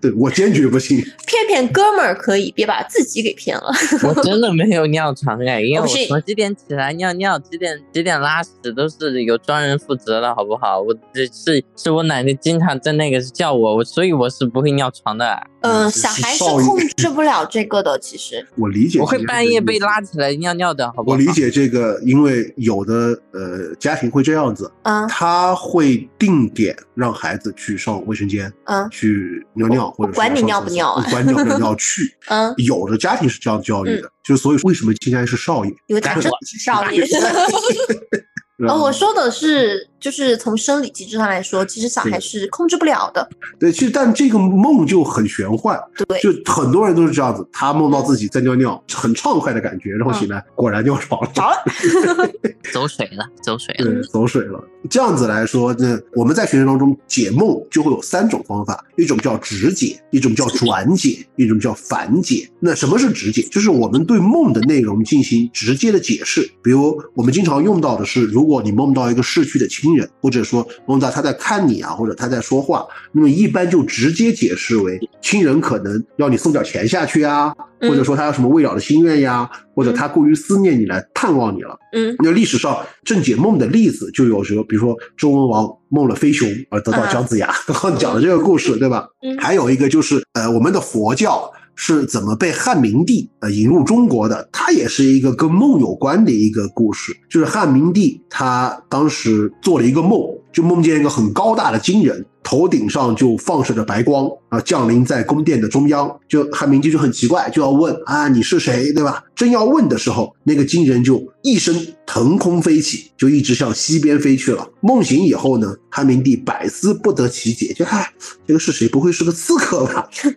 [0.00, 0.98] 对我坚决不信。
[1.26, 3.70] 骗骗哥们儿可以，别把自己给骗了。
[4.02, 10.80] 我真的没有尿床哎，因为我我不信从几点起来尿尿，几点几点拉屎都是有专人负责的，好不好？
[10.80, 15.40] 我只是是我奶奶经常在那个叫我，我所以我是不会尿床的。
[15.60, 18.46] 嗯，是小孩是控制不了这个的，其实。
[18.56, 19.76] 我理解，我会半夜被。
[19.86, 21.12] 拉起来尿尿的，好不好？
[21.12, 32.02] 我理解这个，因为有的呃家庭会这样子，嗯他会定点让孩子去上卫生间，嗯去尿尿，或者管你尿不尿啊管你尿不尿去。
[32.28, 35.70] 嗯，有的家庭是这样教育的，就是所以为什么竟然是少爷？
[35.86, 37.04] 因为他真的是少爷。
[38.64, 43.28] 呃，我说的是，就是从生理机制上来说，其实小孩是控制不了的。
[43.60, 51.30] 对，其实但这个梦就很玄幻，对，就很多人都是这样子，他梦到自己在尿尿，很畅快的感觉，然后醒来果然尿床了。
[51.34, 51.56] 着了。
[52.72, 53.84] 走水了，走水了。
[53.84, 54.58] 对，走水了。
[54.88, 62.48] 这样子来说，那我们在学生当中解梦就会有三种方法，一种叫直解，一种叫转解，一种叫反解。
[62.58, 63.42] 那什么是直解？
[63.50, 66.40] 就是我们对梦的内容进行直接的解释。
[66.62, 81.76] 比如我们经常用到的是，如果你梦到一个逝去的亲人，或者说梦到他在看你啊，或者他在说话，那么一般就直接解释为亲人可能要你送点钱下去啊，嗯或者说他有什么未了的心愿呀，或者他过于思念你来探望你了。
[81.92, 89.06] 嗯那历史上正解梦的例子就有时候，比如说周文王梦了飞熊而得到姜子牙，刚刚 讲的这个故事，对吧？
[89.22, 94.48] 嗯还有一个就是呃，我们的佛教是怎么被汉明帝呃引入中国的？
[94.50, 100.20] 它也是一个跟梦有关的一个故事，就是汉明帝他当时做了一个梦，
[100.52, 102.26] 就梦见一个很高大的金人。
[102.46, 106.08] 头顶上就放射着白光啊，降临在宫殿的中央。
[106.28, 109.24] 就汉明帝就很奇怪，就要问啊，你是谁，对吧？
[109.34, 111.74] 正要问的时候，那个金人就一声
[112.06, 114.64] 腾空飞起，就一直向西边飞去了。
[114.80, 118.08] 梦醒以后呢，汉明帝百思不得其解，就嗨，
[118.46, 118.86] 这个是谁？
[118.88, 120.08] 不会是个刺客吧？
[120.12, 120.30] 飞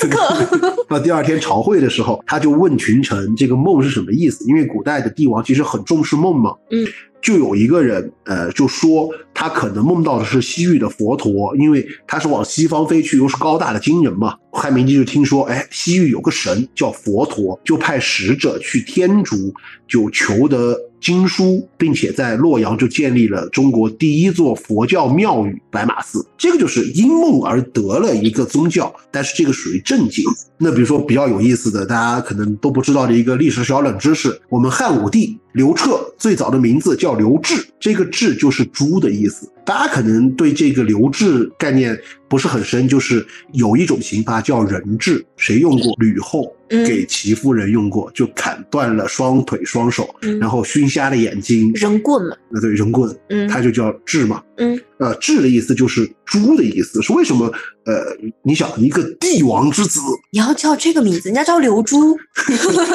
[0.00, 0.74] 刺客。
[0.90, 4.44] 那第二天朝会的时候，他就问群臣这个梦是什么意思？
[4.48, 6.52] 因为古代的帝王其实很重视梦嘛。
[6.72, 6.84] 嗯。
[7.24, 14.36] 就有一个人，呃，就说他可能梦到的是西域的佛陀，因为他是往西方飞去，又是高大的金人嘛。
[14.52, 19.54] 汉明帝就听说，哎，西域有个神叫佛陀，就派使者去天竺，
[19.88, 26.26] 就求得经书，并且在洛阳就建立了中国第一座佛教庙宇白马寺。
[26.38, 30.24] 这个就是因梦而得了一个宗教，但是这个属于正经。
[30.56, 35.38] 那比如说比较有意思的，大家可能都不知道的一个历史小冷知识，我们汉武帝。
[35.52, 39.48] 刘彻最早的名字叫刘志，这个“志”就是猪的意思。
[39.64, 41.96] 大家可能对这个刘志概念
[42.28, 45.94] 不是很深，就是有一种刑罚叫人质，谁用过？
[45.98, 52.36] 吕后给齐夫人用过，就砍断了双腿双手，然后熏瞎了眼睛，扔棍嘛？
[52.50, 57.52] 那对，扔棍，嗯，它就叫智嘛，嗯，呃，智的意思就是猪的意思，是为什么？
[57.86, 62.16] 呃，你想一个帝王之子，你要叫这个名字，人家叫刘珠，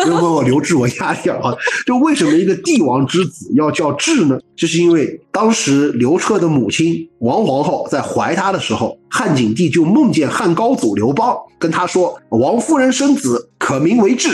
[0.05, 1.53] 不不不，刘志我压点啊，
[1.85, 4.39] 就为什么一个帝王之子要叫志呢？
[4.55, 14.29] 就是因为当时刘彻的母亲王皇后在怀他的时候，汉景帝就梦见汉高祖刘邦跟他说：“王夫人生子，可名为智。”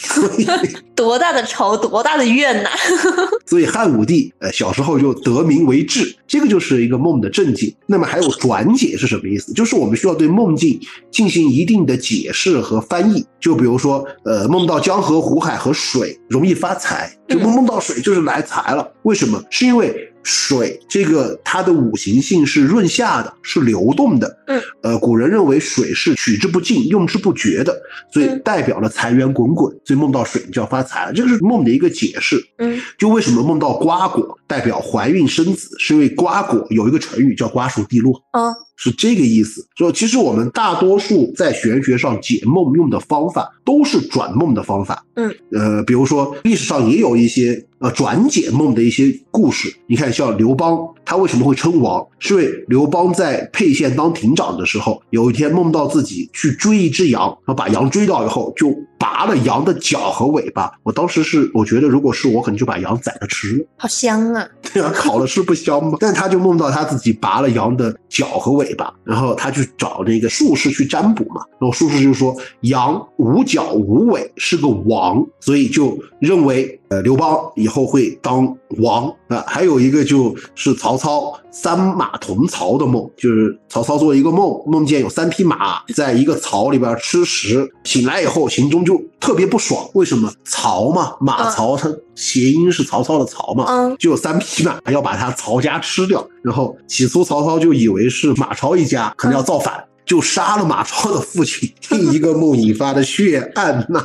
[0.00, 0.46] 所 以
[0.94, 2.70] 多大的仇，多大的怨呐！
[3.46, 7.74] 所以汉武帝呃小时候就得名为智，这个就是一个梦的正解。
[7.86, 9.52] 那么还有转解是什么意思？
[9.54, 10.78] 就是我们需要对梦境
[11.10, 13.24] 进行一定的解释和翻译。
[13.40, 18.88] 就比如说呃梦到江河湖海和水容易发财，就梦梦到水就是来财了。
[19.02, 19.42] 为什么？
[19.50, 20.12] 是因为。
[20.30, 24.38] 水这个它的五行性是润下的，是流动的。
[24.46, 27.74] 嗯，呃，古人认为水是取之不尽、用之不绝的，
[28.12, 29.74] 所以代表了财源滚滚。
[29.86, 32.38] 所以梦到水你就要发财了，这个是梦的一个解释。
[32.58, 38.22] 嗯，就为什么梦到瓜果代表怀孕生子，是因为瓜果有一个成语叫瓜熟蒂落。
[38.32, 38.52] 啊。
[38.80, 45.04] 是这个意思，说其实我们大多数在玄学上解梦用的方法都是转梦的方法。
[45.16, 49.68] 嗯，呃，比如说历史上也有一些呃转解梦的一些故事。
[49.88, 52.06] 你看，像刘邦，他为什么会称王？
[52.20, 60.70] 是因为刘邦在沛县当亭长的时候，有一天梦到自己去追一只羊，然后把羊追到以后，就拔了羊的脚和尾巴。
[60.82, 63.66] 我当时是我觉得，如果是我，可能就把羊宰了吃。
[63.76, 64.46] 好香啊！
[64.72, 65.96] 对啊，烤了吃不香吗？
[65.98, 68.58] 但他就梦到他自己拔了羊的脚和尾。
[68.68, 79.42] 尾巴，然后他去找那个术士去占卜嘛，然后术士就说羊无角无尾是个王，所以就认为呃刘邦以后会当王啊。
[79.46, 90.30] 还有一个就是曹操三马同槽的梦，就是曹操做一个梦，梦见有三匹马在一个槽里边吃食，醒来以后行中就特别不爽，为什么？
[90.44, 93.64] 曹嘛，马槽它谐音是曹操的曹嘛，
[93.98, 98.48] 就有三匹马要把他曹家吃掉，然后起初曹操就以为是马。
[98.58, 101.72] 超一家可能要造反，就杀了马超的父亲。
[101.90, 104.04] 另一个梦引发的血案呐，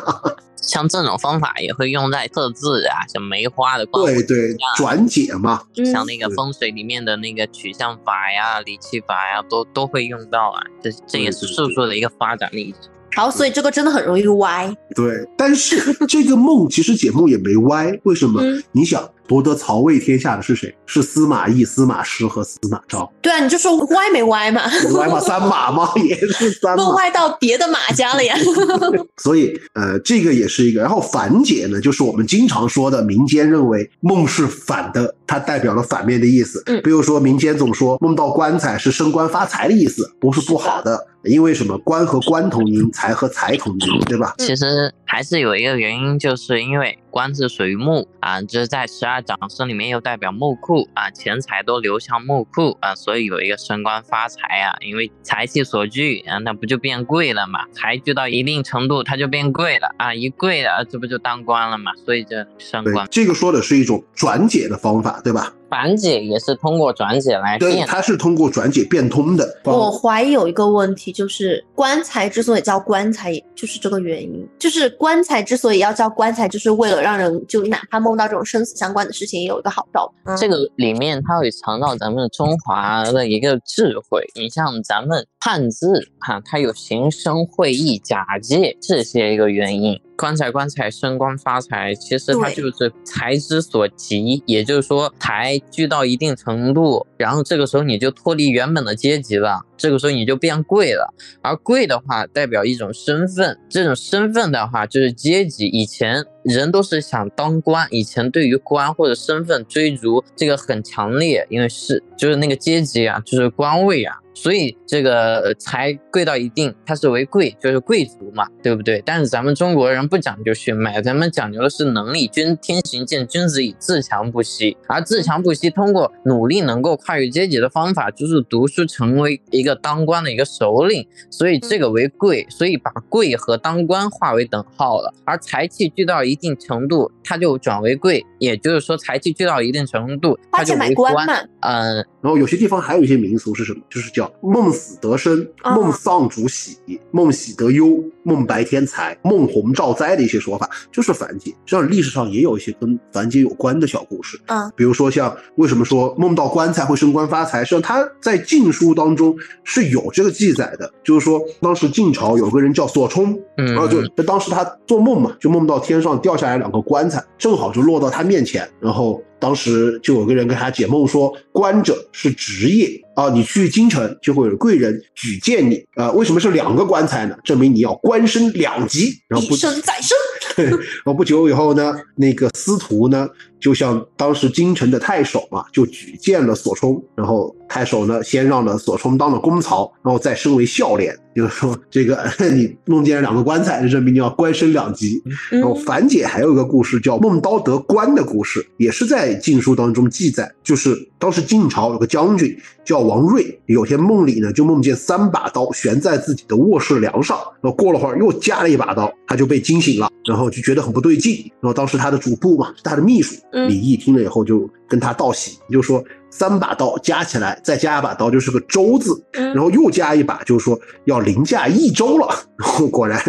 [0.64, 10.64] 像这种方法也会用在测字啊，像梅花的对对转解嘛，像那个风水里面的那个取向法呀、离气法呀，都都会用到啊。
[10.82, 12.82] 这这也是术数的一个发展历程。
[13.16, 14.74] 好，所以这个真的很容易歪。
[14.96, 18.42] 对，但是这个梦其实解梦也没歪，为什么？
[18.72, 19.08] 你想。
[19.28, 20.74] 夺得曹魏天下的是谁？
[20.86, 23.12] 是司马懿、司马师和司马昭。
[23.22, 24.62] 对啊，你就说歪没歪嘛？
[24.96, 26.84] 歪嘛，三马嘛，也是三马。
[26.84, 28.36] 都歪到别的马家了呀。
[29.22, 30.82] 所以，呃，这个也是一个。
[30.82, 36.62] 然后反解呢，就是我们经常说的，民间认为梦是反的，它代表了反面的意思。
[36.66, 41.08] 嗯，比如说民间总说梦到棺材是升官发财的意思，不是不好的。
[41.24, 41.78] 因为什么？
[41.78, 44.36] 官和官同音，财和财同音，对吧？
[44.40, 54.76] 其实还是有一个原因，就是因为官是属于木啊，就是在十二长生里面又代表木库啊，钱财都流向木库啊，所以有一个升官发财啊。
[54.82, 57.68] 因为财气所聚啊，那不就变贵了嘛？
[57.72, 61.94] 财聚到一定程度，它就变贵了啊，一贵了，这不就当官了嘛？
[62.06, 63.08] 所以就升官。
[63.12, 65.54] 这个说的是一种转解的方法，对吧？
[65.74, 69.60] 转解也是通过转解来对，它是通过转解变通的。
[69.64, 74.48] 我怀疑有一个问题，就是棺材之所以叫棺材，就是这个原因。
[74.60, 80.14] 就是棺材之所以要叫棺材，就是为了让人就哪怕梦到这种生死相关的事情，也有一个好兆。
[80.38, 84.24] 这个里面它会藏到咱们中华的一个智慧。
[84.36, 90.00] 你像咱们汉字哈，它有形声会意假借这些一个原因。
[90.24, 97.06] 棺材棺材升官发财，其实它就是财之所及，也就是说财聚到一定程度。
[97.24, 101.14] 然后这个时候你就脱离原本的阶级了，这个时候你就变贵了。
[101.42, 105.68] 而贵的话代表一种身份，这种身份的话就是阶级。
[105.68, 114.18] 以前人都是想当官，以前对于官或者身份追逐这个很强烈，因为是就是那个阶级啊，就是官位啊。
[114.36, 119.00] 所以这个才贵到一定，它是为贵，就是贵族嘛，对不对？
[119.06, 122.28] 但是咱们中国人不讲究血脉，咱们讲究的是能力。
[122.28, 124.76] 君天行健，君子以自强不息。
[124.88, 131.08] 而自强不息，通过努力能够跨跨越阶级的方法，就是读书成为一个当官的一个首领。
[131.30, 135.14] 所以这个为贵，所以把贵和当官划为等号了。
[135.24, 141.14] 而财气聚到一定程度，它就转为贵，也就是说财气聚到一定程度，它就为官。
[141.60, 143.80] 嗯，然后有些地方还有一些民俗是什么？
[143.90, 144.32] 就是叫。
[144.42, 146.78] 梦死得生，梦丧主喜，
[147.12, 151.52] 梦喜得忧，梦白天财，梦红兆灾的一些说法，就是凡解。
[151.52, 169.22] 实际上历史上也有一些跟凡解有关的小故事，嗯，比如说像为什么说梦到棺材会升官发财，实际上他在《晋书》当中是有这个记载的，就是说当时晋朝有个人叫索冲，然后就当时他做梦嘛，就梦到天上掉下来两个棺材，正好就落到他面前，然后。
[169.44, 176.10] 当时就有个人跟他解梦说，官者是职业啊，你去京城就会有贵人举荐你啊。
[176.14, 177.36] 为什么是两个棺材呢？
[177.44, 180.18] 证明你要官升两级，然后不升再升。
[180.56, 180.66] 对，
[181.04, 183.28] 然后不久以后呢，那个司徒呢，
[183.60, 191.18] 就向当时京城的太守嘛，就举荐了索冲，然后太守呢，先让了索冲当了公曹，然后再升为孝廉。
[191.36, 195.20] 就是说，这个 你梦见了两个棺材，证明你要官升两级。
[195.50, 200.54] 然后樊姐还有一个故事叫孟刀得官的故事，也是在《晋书》当中记载。
[200.64, 202.56] 就是当时晋朝有个将军
[202.86, 211.52] 叫王睿，有天梦里呢就梦见三把刀悬在自己的卧室梁上，然后过了会儿又加了一把刀，他就被惊醒了，然后就觉得很不对劲。
[211.60, 213.34] 然后当时他的主簿嘛，他的秘书
[213.68, 216.04] 李毅听了以后就跟他道喜，就说。
[216.36, 222.28] 三把刀加起来，再加一把刀就是个周字，然后又加一把，就是说要凌驾益州了。
[222.58, 223.22] 然后果然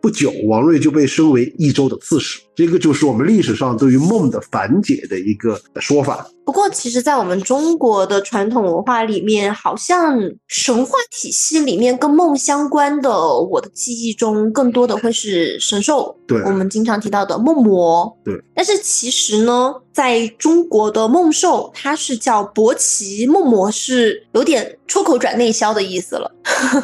[0.00, 2.40] 不久，王睿就被升为益州的刺史。
[2.54, 6.24] 这个就是我们历史上对于梦的反解的一个说法。
[6.52, 16.14] 不过，其实，在我们中国的传统文化里面，好像神话体系里面跟梦相关的，我的记忆中更多的会是神兽。
[16.28, 18.14] 对，我们经常提到的梦魔。
[18.22, 26.30] 对，但是其实呢，在中国的梦兽，它是叫伯奇，梦魔是有点出口转内销的意思了。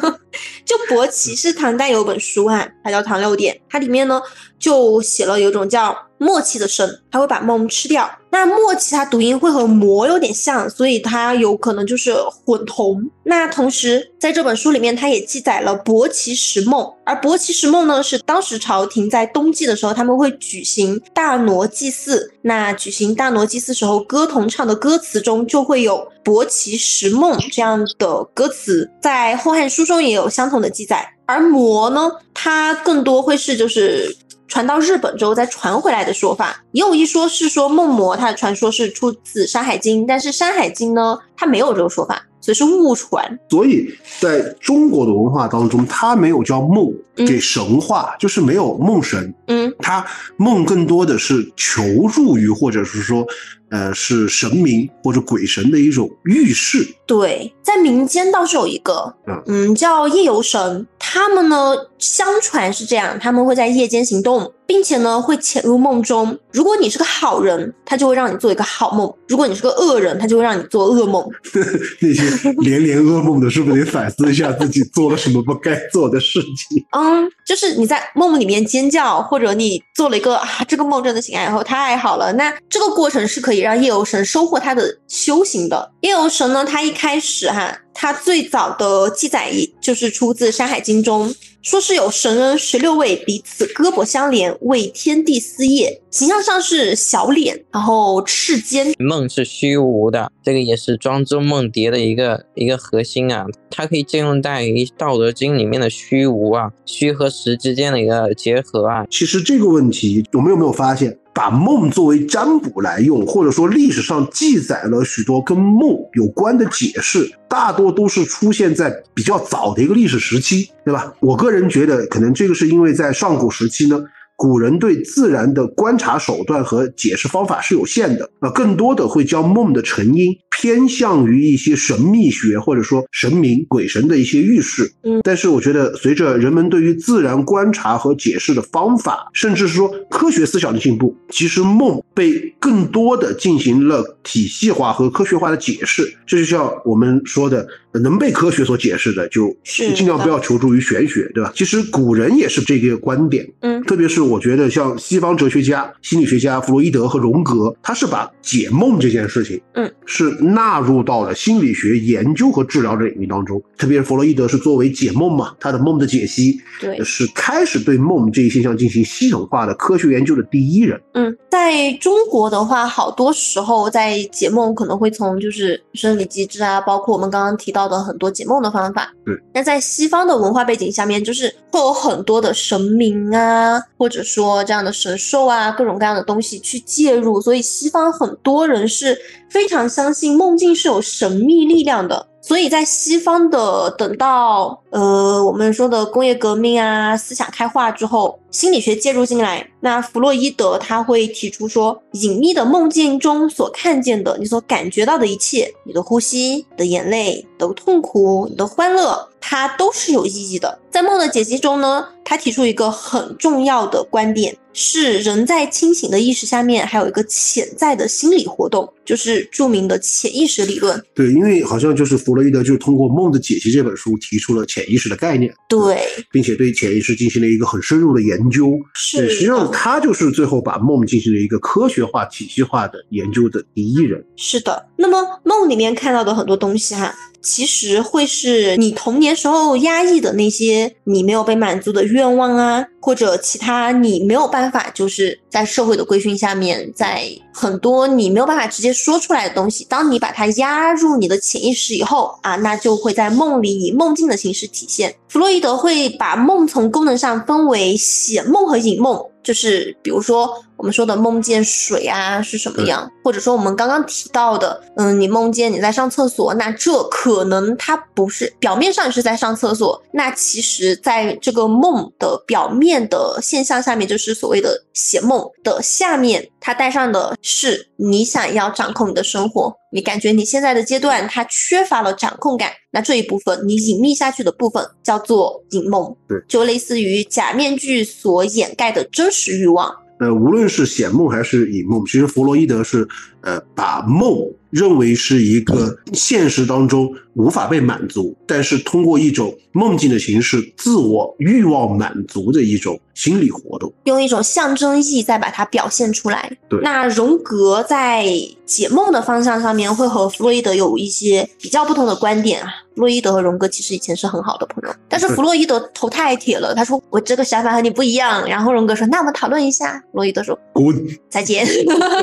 [0.65, 4.19] 就伯奇是唐代有本书啊，它叫《唐六典》，它里面呢
[4.57, 5.95] 就写了有一种叫。
[6.19, 8.07] 默契的生，它会把梦吃掉。
[8.31, 12.13] 那默契它读音会和魔有点像，所以它有可能就是
[12.45, 13.09] 混同。
[13.23, 16.93] 那同时在这本书里面，它也记载了伯奇石梦。
[17.05, 22.31] 而伯奇石梦呢，是当时朝廷在冬季的时候，他们会举行大挪祭祀。
[22.43, 28.91] 那举行大挪祭祀时候，歌童唱的歌词中就会有伯奇石梦这样的歌词。
[29.01, 31.13] 在《后汉书》中也有相同的记载。
[31.25, 34.15] 而魔呢，它更多会是就是。
[34.49, 43.39] 传到日本之后再传回来的说法，也有一说是说梦魔，它的传说是出自《山海经》，但是《山海经》呢，它没有这个说法，所以是误传。
[43.49, 43.87] 所以
[44.19, 49.33] 在中国的文化当中，它没有叫梦给神话，就是没有梦神。
[49.47, 51.81] 嗯，它梦更多的是求
[52.11, 53.23] 助于，或者是说。
[53.71, 56.87] 呃，是神明或者鬼神的一种预示。
[57.05, 59.13] 对，在民间倒是有一个，
[59.47, 60.85] 嗯，叫夜游神。
[60.99, 66.37] 他们呢，相传是这样，他们会在夜间行动，并且呢，会潜入梦中。
[66.51, 71.27] 如果你是个好人，他就会让你做一个好梦；如果你是个恶人，他就会让你做噩梦。
[71.99, 76.85] 那些连连噩梦的，是不是得反思一下自己做了什么不该做的事情？
[76.95, 83.58] 嗯，就是你在梦里面尖叫，或者你做了一个啊，这个梦真的醒来以后太好了，那这个过程是可以。
[83.59, 89.51] 让夜游神收获他的修行的夜游神呢，他一开始哈，他最早的记载
[89.81, 98.93] 就是出自《山海经》中，说是有神人十六位，彼此胳膊相连，为天地司业，形象上是小脸，然后赤肩。
[98.97, 109.05] 梦是虚无的，这个也是庄周梦蝶的一个一个核心啊，它可以借用在于《道德经》里面的虚无啊，虚和实之间的一个结合啊。
[109.11, 111.17] 其实这个问题，我们有没有发现？
[111.39, 121.13] 把梦作为占卜来用，或者说历史上记载了许多跟梦有关的解释，大多都是出现在比较早的一个历史时期，对吧？
[121.21, 124.03] 我个人觉得，可能这个是因为在上古时期呢，
[124.35, 134.91] 古人对自然的观察手段和解释方法是有限的，那，更多的会将梦的成因偏向于一些神秘学或者说神明、鬼神的一些预示。
[135.03, 146.13] 嗯，但是我觉得随着人们对于自然观察和解释的方法，甚至是说科学思想的进步，其实梦被更多的进行了体系化和科学化的解释。
[146.27, 151.53] 这就像我们说的，能被科学所解释的，就尽量不要求助于玄学，对吧？
[151.55, 153.49] 其实古人也是这个观点。
[153.61, 163.61] 嗯，特别是我觉得像西方哲学家、心理学家弗洛伊德和荣格，他是把解梦这件事情，嗯，是纳入到了心理学研究和治疗的领域当中。
[163.77, 170.99] 特别是弗洛伊德是作为解梦嘛，他的梦的解析，对，是开始对梦这一现象进行系统化的科学研究的第一人。
[171.13, 179.13] 嗯，在中国的话，好多时候在解梦可能会从就是生理机制啊，包括我们刚刚提到的很多解梦的方法。
[179.25, 189.17] 对，那在西方的文化背景下面，就是会有很多的神明啊，或者说这样的神兽啊，各种各样的东西去介入，所以西方很多人是
[189.49, 192.27] 非常相信梦境是有神秘力量的。
[192.41, 210.79] 所以在西方的等到呃我们说的工业革命啊，思想开化之后，心理学介入进来，那弗洛伊德他会提出说，隐秘的梦境中所看见的，你所感觉到的一切，你的呼吸、你的眼泪、你的痛苦、你的欢乐，它都是有意义的。
[210.89, 221.03] 在梦的解析中呢，他提出一个很重要的观点，是人在清醒的意识下面还有一个潜在的心理活动，就是著名的潜意识理论。
[221.15, 225.97] 对，因为好像就是弗洛伊德就是通过《梦的解析》这本书提出了潜意识的概念，对，
[226.31, 228.79] 并且对潜意识进行了一个很深入的研究。
[228.93, 234.23] 是，实际上他就是最后把梦进行了一个科学化、体系化的研究的第一人。
[234.35, 247.27] 是的，那么梦里面看到的很多东西哈，其实会是你童年时候压抑的那些你没有被满足的愿望啊，或者其他你没有办法就是在社会的规训下面，在
[247.59, 255.13] 很多你没有办法直接说出来的东西，当你把它压入你的潜意识以后啊，那就会在梦里以梦境的形式体现。
[255.27, 289.89] 弗洛伊德会把梦从功能上分为显梦和隐梦，就是比如说我们说的梦见水啊是什么样，或者说我们刚刚提到的，嗯，你梦见你在上厕所，那这可能它不是表面上是在上厕所，那其实在这个梦的表面的现象下面，就是所谓的显梦的下面，它带上的是你想要掌控你的生活，你感觉你现在的阶段它缺乏了掌控感，那这一部分你隐秘下去的部分叫做隐梦，对，就类似于假面具所掩盖的真实是欲望。
[290.19, 293.07] 呃，无论是显梦还是隐梦，其实弗洛伊德是
[293.41, 294.37] 呃把梦
[294.69, 303.91] 认为是一个现实当中无法被满足，但是通过一种梦境的形式自我欲望满足的一种心理活动。
[304.03, 306.51] 用一种象征意再把它表现出来。
[306.69, 308.25] 对那荣格在
[308.65, 312.69] 解梦的方向上面会和弗洛伊德有一些比较不同的观点啊。
[312.95, 318.45] 弗洛伊德和荣格其实以前是很好的朋友，但是弗洛伊德头太铁了，他说我这个想法和你不一样。
[318.47, 319.97] 然后荣格说那我们讨论一下。
[320.11, 320.93] 弗洛伊德说滚！
[321.29, 321.65] 再见，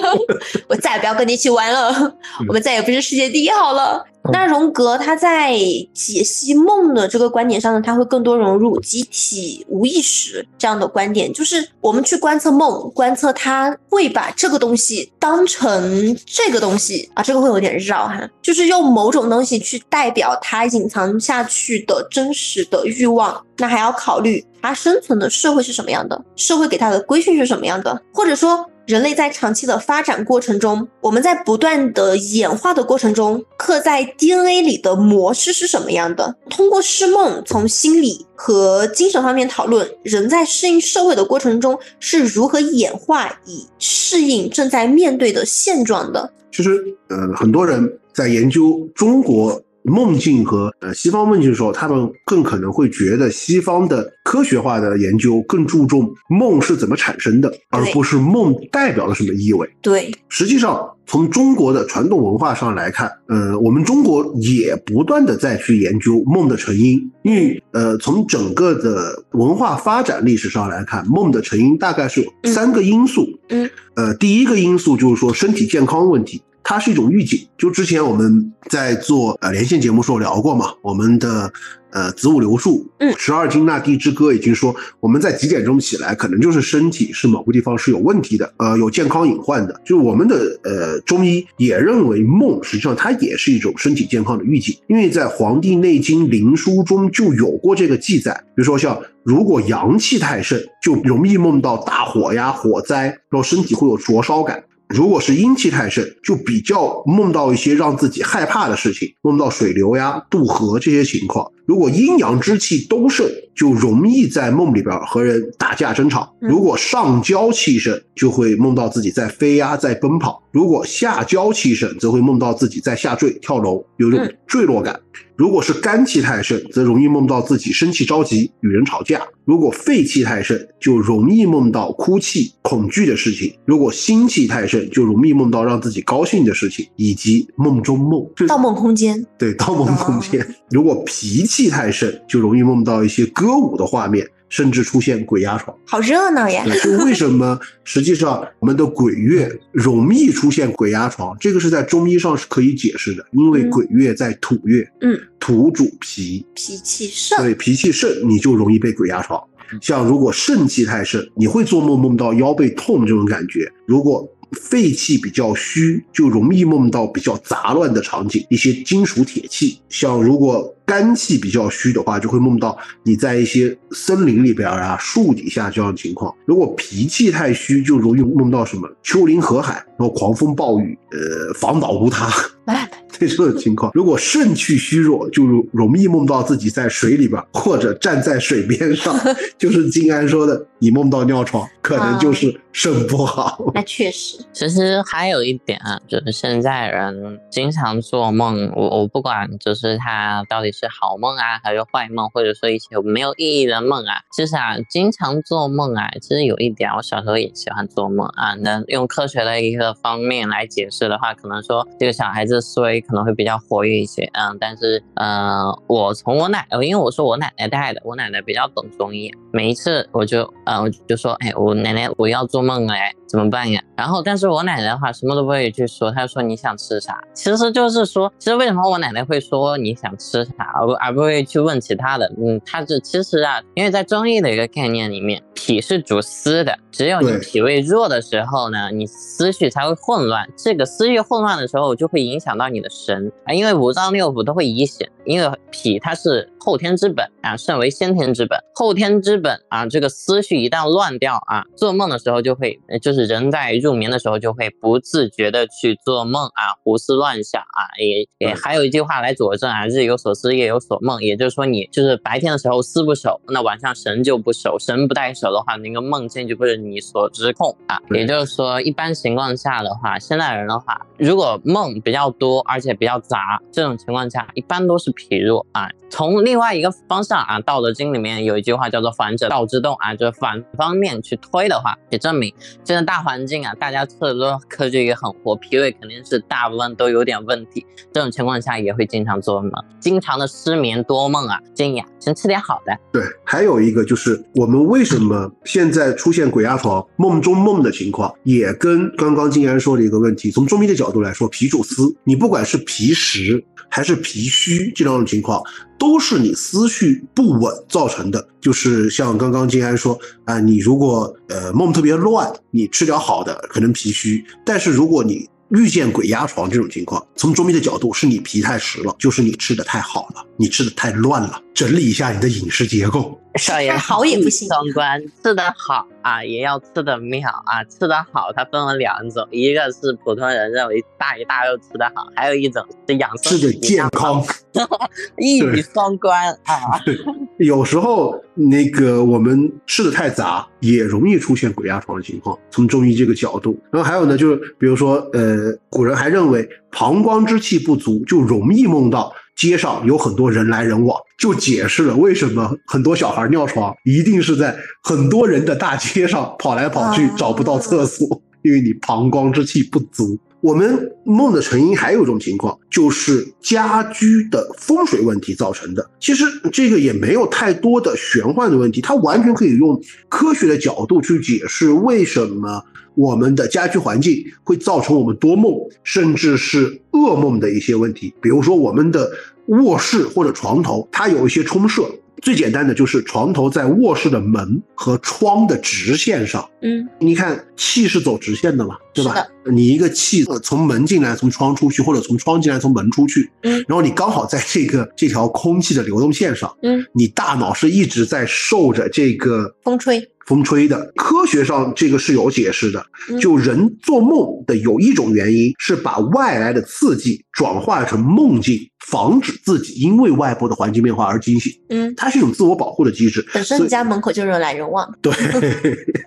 [0.68, 2.16] 我再也不要跟你一起玩了，
[2.48, 4.04] 我们再也不是世界第一好了。
[4.32, 5.56] 那荣格他在
[5.94, 28.68] 解析梦的这个观点上呢，他会更多融入集体无意识这样的观点，就是我们去观测梦，观测他会把这个东西当成这个东西啊，这个会有点绕哈，就是用某种东西去代表他隐藏下去的真实的欲望，那还要考虑他生存的社会是什么样的，社会给他的规训是什么样的，或者说。
[28.86, 36.36] 人类在长期的发展过程中，我们在不断的演化的过程中，刻在 DNA 里的模式是什么样的？
[36.48, 46.32] 通过释梦，从心理和精神方面讨论，人在适应社会的过程中是如何演化以适应正在面对的现状的。
[46.52, 46.70] 其实，
[47.08, 59.68] 呃，很多人在研究中国梦境和呃西方梦境的时候，他们更可能会觉得西方的科学化的研究更注重梦是怎么产生的，而不是梦代表了什么意味。
[59.80, 73.26] 对，实际上，从中国的传统文化上来看，呃，我们中国也不断的在去研究梦的成因，因为呃，从整个的文化发展历史上来看，梦的成因大概是有三个因素。
[73.50, 76.42] 嗯，呃，第一个因素就是说身体健康问题。
[76.68, 81.52] 它是一种预警，就之前我们在做呃连线节目时候聊过嘛，我们的
[81.92, 89.80] 呃子午流数，嗯十二经那地之歌已经说，我们在几点钟起来，可能就是身体是某个地方是有问题的，呃，有健康隐患的。
[89.84, 104.64] 就我们的呃中医也认为梦实际上它也是一种身体健康的预警，因为在《黄帝内经·灵枢》中就有过这个记载，比如说像如果阳气太盛，就容易梦到大火呀、火灾，然后身体会有灼烧感。
[104.88, 111.50] 如果是阴气太盛，就比较梦到一些让自己害怕的事情，梦到水流呀、渡河这些情况。
[111.66, 116.48] 如果阴阳之气都盛，就容易在梦里边和人打架争吵；嗯。
[116.48, 124.36] 如果上焦气盛，就会梦到自己在飞呀、在奔跑；如果下焦气盛，则会梦到自己在下坠、跳楼，有种嗯。
[124.46, 124.98] 坠落感。
[125.34, 138.24] 如果是肝气太盛，则容易梦到自己生气着急，与人吵架；如果肺气太盛，就容易梦到哭泣、恐惧的事情；如果心气太盛，就容易梦到让自己高兴的事情，以及梦中梦。
[138.48, 140.40] 盗梦空间，对《盗梦空间》
[140.70, 145.76] 如果脾气太盛，就容易梦到一些歌舞的画面，甚至出现鬼压床。
[145.86, 146.64] 好热闹呀！
[146.84, 159.42] 就为什么实际上我们的鬼月容易出现鬼压床，这个是在中医上是可以解释的，因为嗯鬼月在土月，嗯，土主脾，脾气盛，对，脾气盛，你就容易被鬼压床。
[159.80, 169.80] 像如果肾气太盛，你会做梦梦到腰背痛这种感觉；如果肺气比较虚，就容易梦到比较杂乱的场景，一些金属铁器。
[169.88, 176.32] 像如果肝气比较虚的话，就会梦到你在一些森林里边啊、树底下这样的情况。
[176.46, 182.30] 如果脾气太虚，就容易梦到什么丘陵河海，然后狂风暴雨，呃，房倒屋塌。
[182.66, 189.16] 来 这种情况，如果肾气虚弱，就容易梦到自己在水里边或者站在水边上，
[189.56, 193.58] 就是金安说的，你梦到尿床，可能就是肾不好。
[193.72, 208.54] 那确实，其实还有一点啊，就是现在人经常做梦，我我不管就是他到底是好梦啊，还是坏梦，或者说一些没有意义的梦啊，其实啊，经常做梦啊，其实有一点，我小时候也喜欢做梦啊。
[208.60, 223.82] 那用科学的一个方面来解释的话，可能说这个小孩子思维可能会比较活跃一些，嗯，但是呃，我从我奶，因为我是我奶奶带的，我奶奶比较懂中医，每一次我就呃我就说，哎，我奶奶我要做梦哎，怎么办呀？
[223.96, 227.18] 然后，但是我奶奶的话什么都不会去说，她就说你想吃啥？
[227.34, 232.30] 其实就是说，其实为什么我奶奶会说你想吃啥，而不而不会去问其他的？
[232.38, 240.46] 嗯，她这其实啊，因为在中医的一个概念里面，脾是主思的，只有你脾胃弱的时候呢，你思绪才会混乱。
[240.56, 267.96] 这个思绪混乱的时候，就会影响到你的神啊，因为五脏六腑都会遗显，因为脾它是后天之本啊，肾为先天之本，后天之本啊，这个思绪一旦乱掉啊，做梦的时候就会，呃就是人在入眠的时候就会不自觉的去做梦啊，胡思乱想啊，也也嗯还有一句话来佐证啊，日有所思，夜有所梦，也就是说你就是白天的时候思不守，那晚上神就不守，神不带守的话，那个梦境就不是你所知控啊。
[268.10, 275.88] 也就是说，一般情况下的话，现代人的话，如果梦比较多而且比较杂，这种情况下一般都是脾弱啊。
[276.08, 282.52] 从另外一个方向啊，《道德经》里面有一句话叫做“反者道之动”啊，就是反方面去推的话，也证明
[282.84, 287.84] 现在大环境啊，大家吃的都科技也很活，脾胃肯定是大部分都有点问题。
[288.12, 292.96] 这种情况下也会经常做梦，经常的失眠多梦啊，建议啊先吃点好的。
[293.12, 305.62] 对，还有一个就是我们为什么现在出现鬼压床、梦中梦的情况，也跟刚刚金安说的一个问题，从中医的角度来说，脾主思，你不管是脾实还是脾虚这两种情况，
[305.96, 308.48] 都是你思绪不稳造成的。
[308.60, 323.40] 就是像刚刚金安说啊、你如果呃梦特别乱，你吃点好的可能脾虚，但是如果你遇见鬼压床这种情况，从中医的角度是你脾太实了，就是你吃的太好了，你吃的太乱了，整理一下你的饮食结构。
[323.58, 327.82] 少爷好也不行双关，吃的好啊，也要吃的妙啊。
[327.84, 334.44] 吃的好，它分为两种，一个是普通人认为大鱼大肉吃的好，还有一种是养生吃的健康，
[335.38, 337.00] 一语双关啊。
[337.58, 342.58] 有时候那个我们吃的太杂，也容易出现鬼压床的情况。
[342.70, 358.26] 从中医这个角度，然后还有呢，就是比如说，呃，古人还认为膀胱之气不足，就容易梦到街上有很多人来人往，就解释了为什么很多小孩尿床一定是在很多人的大街上跑来跑去啊找不到厕所，
[358.62, 360.38] 因为你膀胱之气不足。
[360.60, 366.10] 我们梦的成因还有一种情况，就是家居的风水问题造成的。
[366.18, 372.82] 其实这个也没有太多的玄幻的问题，它完全可以用科学的角度去解释为什么
[373.14, 378.34] 我们的家居环境会造成我们多梦，甚至是噩梦的一些问题。
[378.40, 379.30] 比如说我们的
[379.66, 382.02] 卧室或者床头，它有一些冲射。
[382.42, 389.34] 最简单的就是床头在卧室的门和窗的直线上，嗯，你看气是走直线的嘛，对吧？
[389.72, 393.84] 你一个气呃从门进来，从窗出去，或者从窗进来，从门出去，嗯。
[393.88, 400.22] 然后你刚好在这个这条空气的流动线上，嗯，你大脑是一直在受着这个风吹。
[400.46, 401.12] 风吹的。
[401.16, 403.40] 科学上这个是有解释的，嗯。
[403.40, 408.78] 就人做梦的有一种原因是把外来的刺激转化成梦境，
[409.10, 413.46] 防止自己因为外部的环境变化而惊醒，嗯，它是一种自我保护的机制。
[413.52, 415.32] 本身你家门口就人来人往，对，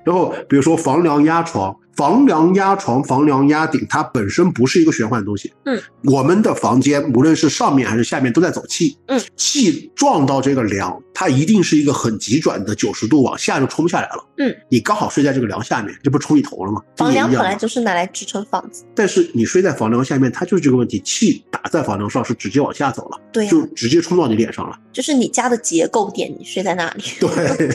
[0.06, 5.52] 然后比如说房梁压床，房梁压床、房梁压顶，它本身不是一个玄幻的东西。
[5.66, 8.98] 嗯，我们的房间无论是上面还是下面都在走气。
[9.08, 14.26] 嗯，气撞到这个梁，它一定是一个很急转的九十度往下就冲下来了。
[14.38, 16.82] 嗯，你刚好睡在这个梁下面，这不冲你头了吗？
[16.96, 24.78] 房梁本来就是拿来支撑房子，但是你睡在房梁下面，它就是这个问题，气打在房梁上是直接往下走了，对呀、就直接冲到你脸上了。
[24.92, 27.68] 就是你家的结构点，你睡在那里， 对，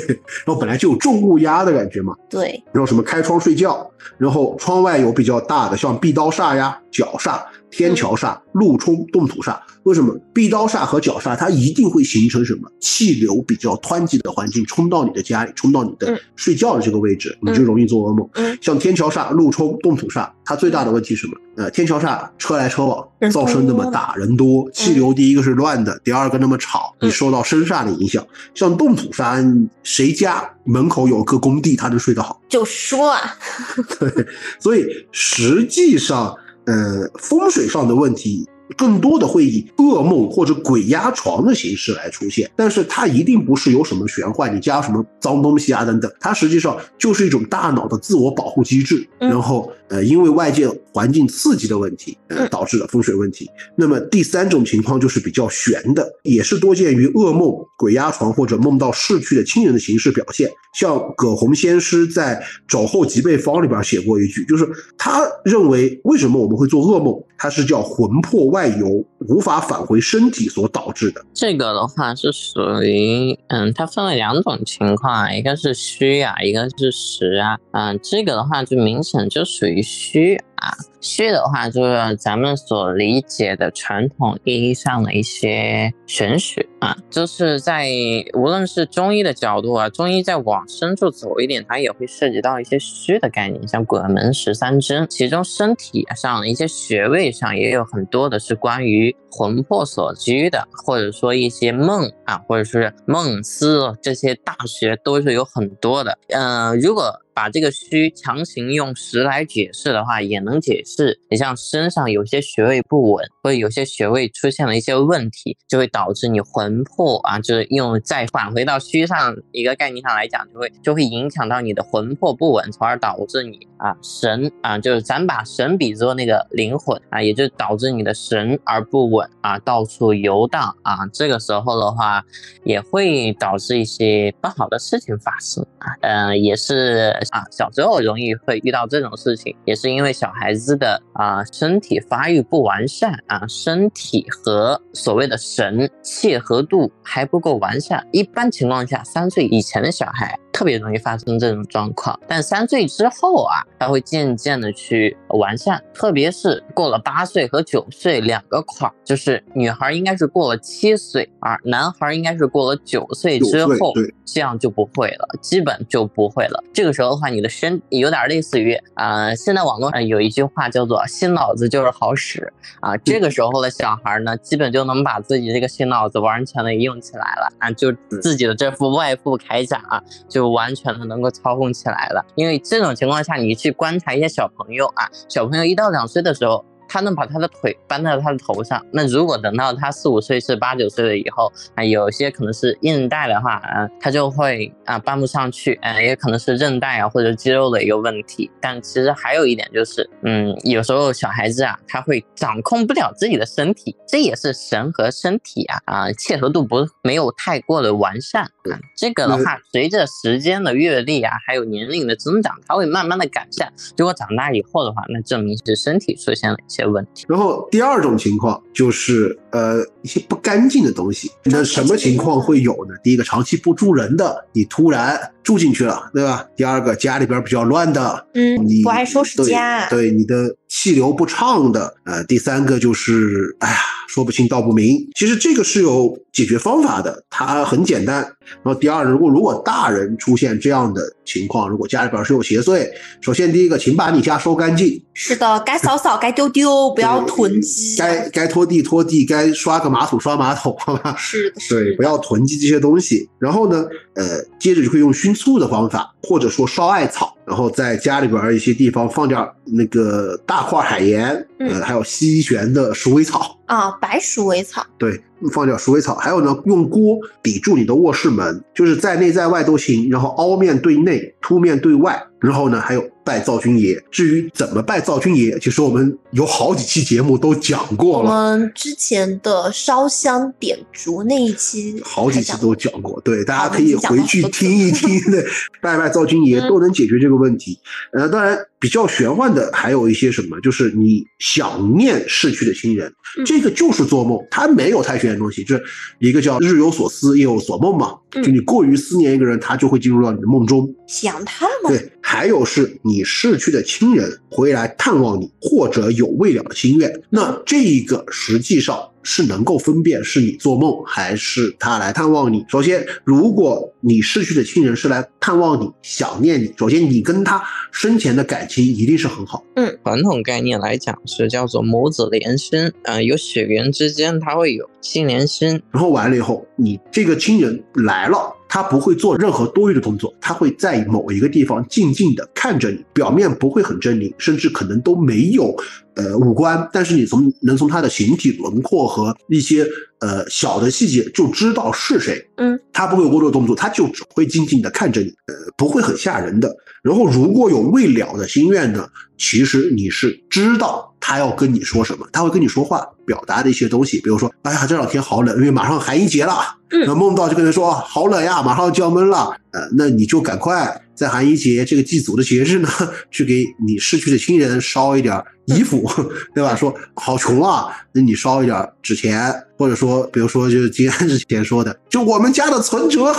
[0.45, 2.15] 然后本来就有重物压的感觉嘛。
[2.29, 7.43] 对，然后什么开窗睡觉，然后窗外有比较大的，像壁刀煞呀、角煞、
[7.77, 9.59] 天桥煞、路冲、动土煞。
[9.83, 18.27] 为什么壁刀煞和角煞它一定会形成什么气流比较湍急的环境，冲到你的家里，冲到你的嗯睡觉的这个位置，你就容易做噩梦。
[18.35, 21.35] 嗯像天桥煞、路冲、动土煞，它最大的问题是什么？
[21.57, 28.25] 呃，天桥煞车来车往，噪声那么大，人多，气流第一个是乱的，第二个那么吵，嗯你受到声煞的影响。
[28.55, 32.41] 像动土煞，谁家门口有个工地，他能睡得好？
[32.49, 33.21] 就说啊，
[34.01, 34.27] 对，
[34.59, 36.35] 所以实际上，
[36.67, 49.29] 呃，风水上的问题更多的会以噩梦或者鬼压床的形式来出现，但是它一定不是有什么玄幻，你加什么脏东西啊等等，它实际上就是一种大脑的自我保护机制，嗯。
[49.29, 52.17] 然后呃，因为外界环境刺激的问题，
[52.51, 53.51] 导致的风水问题。
[53.77, 60.51] 那么第三种情况就是比较悬的，也是多见于噩梦、鬼压床或者梦到逝去的亲人的形式表现。
[60.75, 62.35] 像葛洪先师在
[62.67, 64.67] 《肘后脊背方》里边写过一句，就是
[64.99, 71.25] 他认为为什么我们会做噩梦，它是叫魂魄外游，无法返回身体所导致的。
[71.33, 77.57] 这个的话是属于，嗯，它分为两种情况啊，一个是虚啊，一个是实啊。
[77.71, 80.39] 嗯，这个的话就明显就属于虚。
[80.57, 87.91] 啊虚的话就是咱们所理解的传统意义上的一些玄学啊，就是在
[88.33, 106.19] 无论是中医的角度啊，中医再往深处走一点，它也会涉及到一些虚的概念，像鬼门十三针，其中身体上一些穴位上也有很多的是关于魂魄所居的，或者说一些梦啊，或者是梦思这些大学都是有很多的。
[106.29, 111.19] 嗯、如果把这个虚强行用实来解释的话，也能能解释。
[111.31, 131.07] 你像身上有些穴位不稳，或者有些穴位出现了一些问题，就会导致你魂魄啊，就是用再返回到虚上一个概念上来讲，就会就会影响到你的魂魄不稳，从而导致你啊神啊，就是咱把神比作那个灵魂啊，也就导致你的神而不稳啊，到处游荡啊。
[131.13, 132.25] 这个时候的话，
[132.65, 135.93] 也会导致一些不好的事情发生啊。
[136.03, 148.07] 嗯、也是啊，小时候容易会遇到这种事情，也是因为小孩子的啊身体发育不完善啊，身体和所谓的神契合度还不够完善。
[148.13, 166.63] 一般情况下，三岁以前的小孩特别容易发生这种状况，但三岁之后啊，他会渐渐的去完善，特别是过了八岁和九岁两个坎儿，就是女孩应该是过了七岁，而男孩应该是过了九岁之后，对这样就不会了，基本就不会了。
[166.73, 182.25] 这个时候的话，你的身有点类似于啊、呃现在网络上有一句话叫做“新脑子就是好使”啊，这个时候的小孩呢，基本就能把自己这个新脑子完全的用起来了啊，就自己的这副外部铠甲啊，就完全的能够操控起来了。
[182.35, 186.65] 因为这种情况下，你去观察一些小朋友啊，小朋友一到两岁的时候。
[186.95, 198.49] 他能把他的腿搬到他的头上，那如果等到他四五岁、是八九岁了以后，啊，有些可能是韧带的话，啊，他就会啊搬不上去，嗯、也可能是韧带啊或者肌肉的一个问题。
[198.61, 208.79] 但其实还有一点就是，嗯，有时候小孩子啊，他会掌控不了自己的身体，这也是神和身体啊啊契合度不没有太过的完善啊。
[208.97, 213.73] 这个的话，随着时间的阅历啊，还有年龄的增长，他会慢慢的改善。
[213.97, 217.25] 如果长大以后的话，那证明是身体出现了一些问题。
[217.29, 222.95] 然后第二种情况就是呃一些不干净的东西，那什么情况会有呢？
[223.03, 226.47] 第一个长期不住人的，你突然住进去了，对吧？
[226.57, 233.77] 第二个家里边比较乱的，嗯你，不爱收拾对家，对你的气流不畅的，呃，第三个就是，哎呀，
[234.09, 235.09] 说不清道不明。
[235.15, 238.17] 其实这个是有解决方法的，它很简单。
[238.63, 242.87] 然后第二，如果如果大人出现这样的情况，如果家里边是有邪祟，
[243.21, 247.97] 首先第一个，请把你家收干净，是的，该扫扫，该丢丢，不要囤积。
[247.97, 251.15] 该该拖地拖地，该刷个马桶刷马桶，好吧？
[251.17, 253.29] 是的，对，不要囤积这些东西。
[253.39, 265.21] 然后呢，呃，接着就会用熏醋的方法，或者说烧艾草，然后在家里边一些地方放点那个大块海盐，呃，嗯还有西旋的鼠尾草，啊，白鼠尾草，对，
[265.53, 266.15] 放点鼠尾草。
[266.15, 272.23] 还有呢，用锅抵住你的卧室门，就是在内在外都行，然后凹面对内，凸面对外。
[272.39, 274.01] 然后呢，还有拜灶君爷。
[274.11, 278.59] 至于怎么拜灶君爷，其实我们有好几期节目都讲过了我了。
[278.59, 285.45] 们之前的烧香点烛那一期好几期都讲过，对，大家可以回去听一听，对，
[285.81, 287.79] 拜拜灶君爷嗯都能解决这个问题。
[288.13, 295.83] 呃，当然比较玄幻的还有一些什么，就是你想念逝去的亲人，嗯这个就是做梦，它没有太玄的东西，就是
[296.19, 300.87] 一个叫日有所思，夜有所梦嘛，嗯就你过于思念一个人，他就会进入到你的梦中。
[301.09, 301.89] 想他吗？
[301.89, 312.65] 对，还有是你逝去的亲人回来探望你，或者有未了的心愿，那这个实际上是能够分辨是你做梦还是他来探望你。
[312.69, 319.65] 首先，如果你逝去的亲人是来探望你、想念你，首先你跟他生前的感情一定是很好。
[319.77, 335.73] 嗯传统概念来讲是叫做母子连心，呃，有血缘之间它会有心连心，然后完了以后，你这个亲人来了，他不会做任何多余的动作，他会在某一个地方静静的看着你，表面不会很狰狞，甚至可能都没有
[336.17, 339.87] 呃五官，但是你从能从他的形体轮廓和一些
[340.19, 342.45] 呃小的细节就知道是谁。
[342.57, 346.69] 嗯，他不会有过多的动作，他就只会静静的看着你，呃，不会很吓人的。
[347.05, 356.55] 然后如果有未了的心愿呢，其实你是知道他要跟你说什么，他会跟你说话，表达的一些东西，比如说，哎呀，这两天好冷，因为马上寒衣节了，
[356.89, 357.01] 嗯。
[357.01, 362.89] 然后梦到就跟他说，啊好冷呀，马上就要闷了，呃，那你就赶快在寒衣节这个祭祖的节日呢，
[363.31, 366.09] 去给你逝去的亲人烧一点衣服，
[366.55, 366.75] 对吧？
[366.75, 373.35] 说好穷啊，那你烧一点纸钱，或者说，比如说就是金安之前说的，就我们家的存折，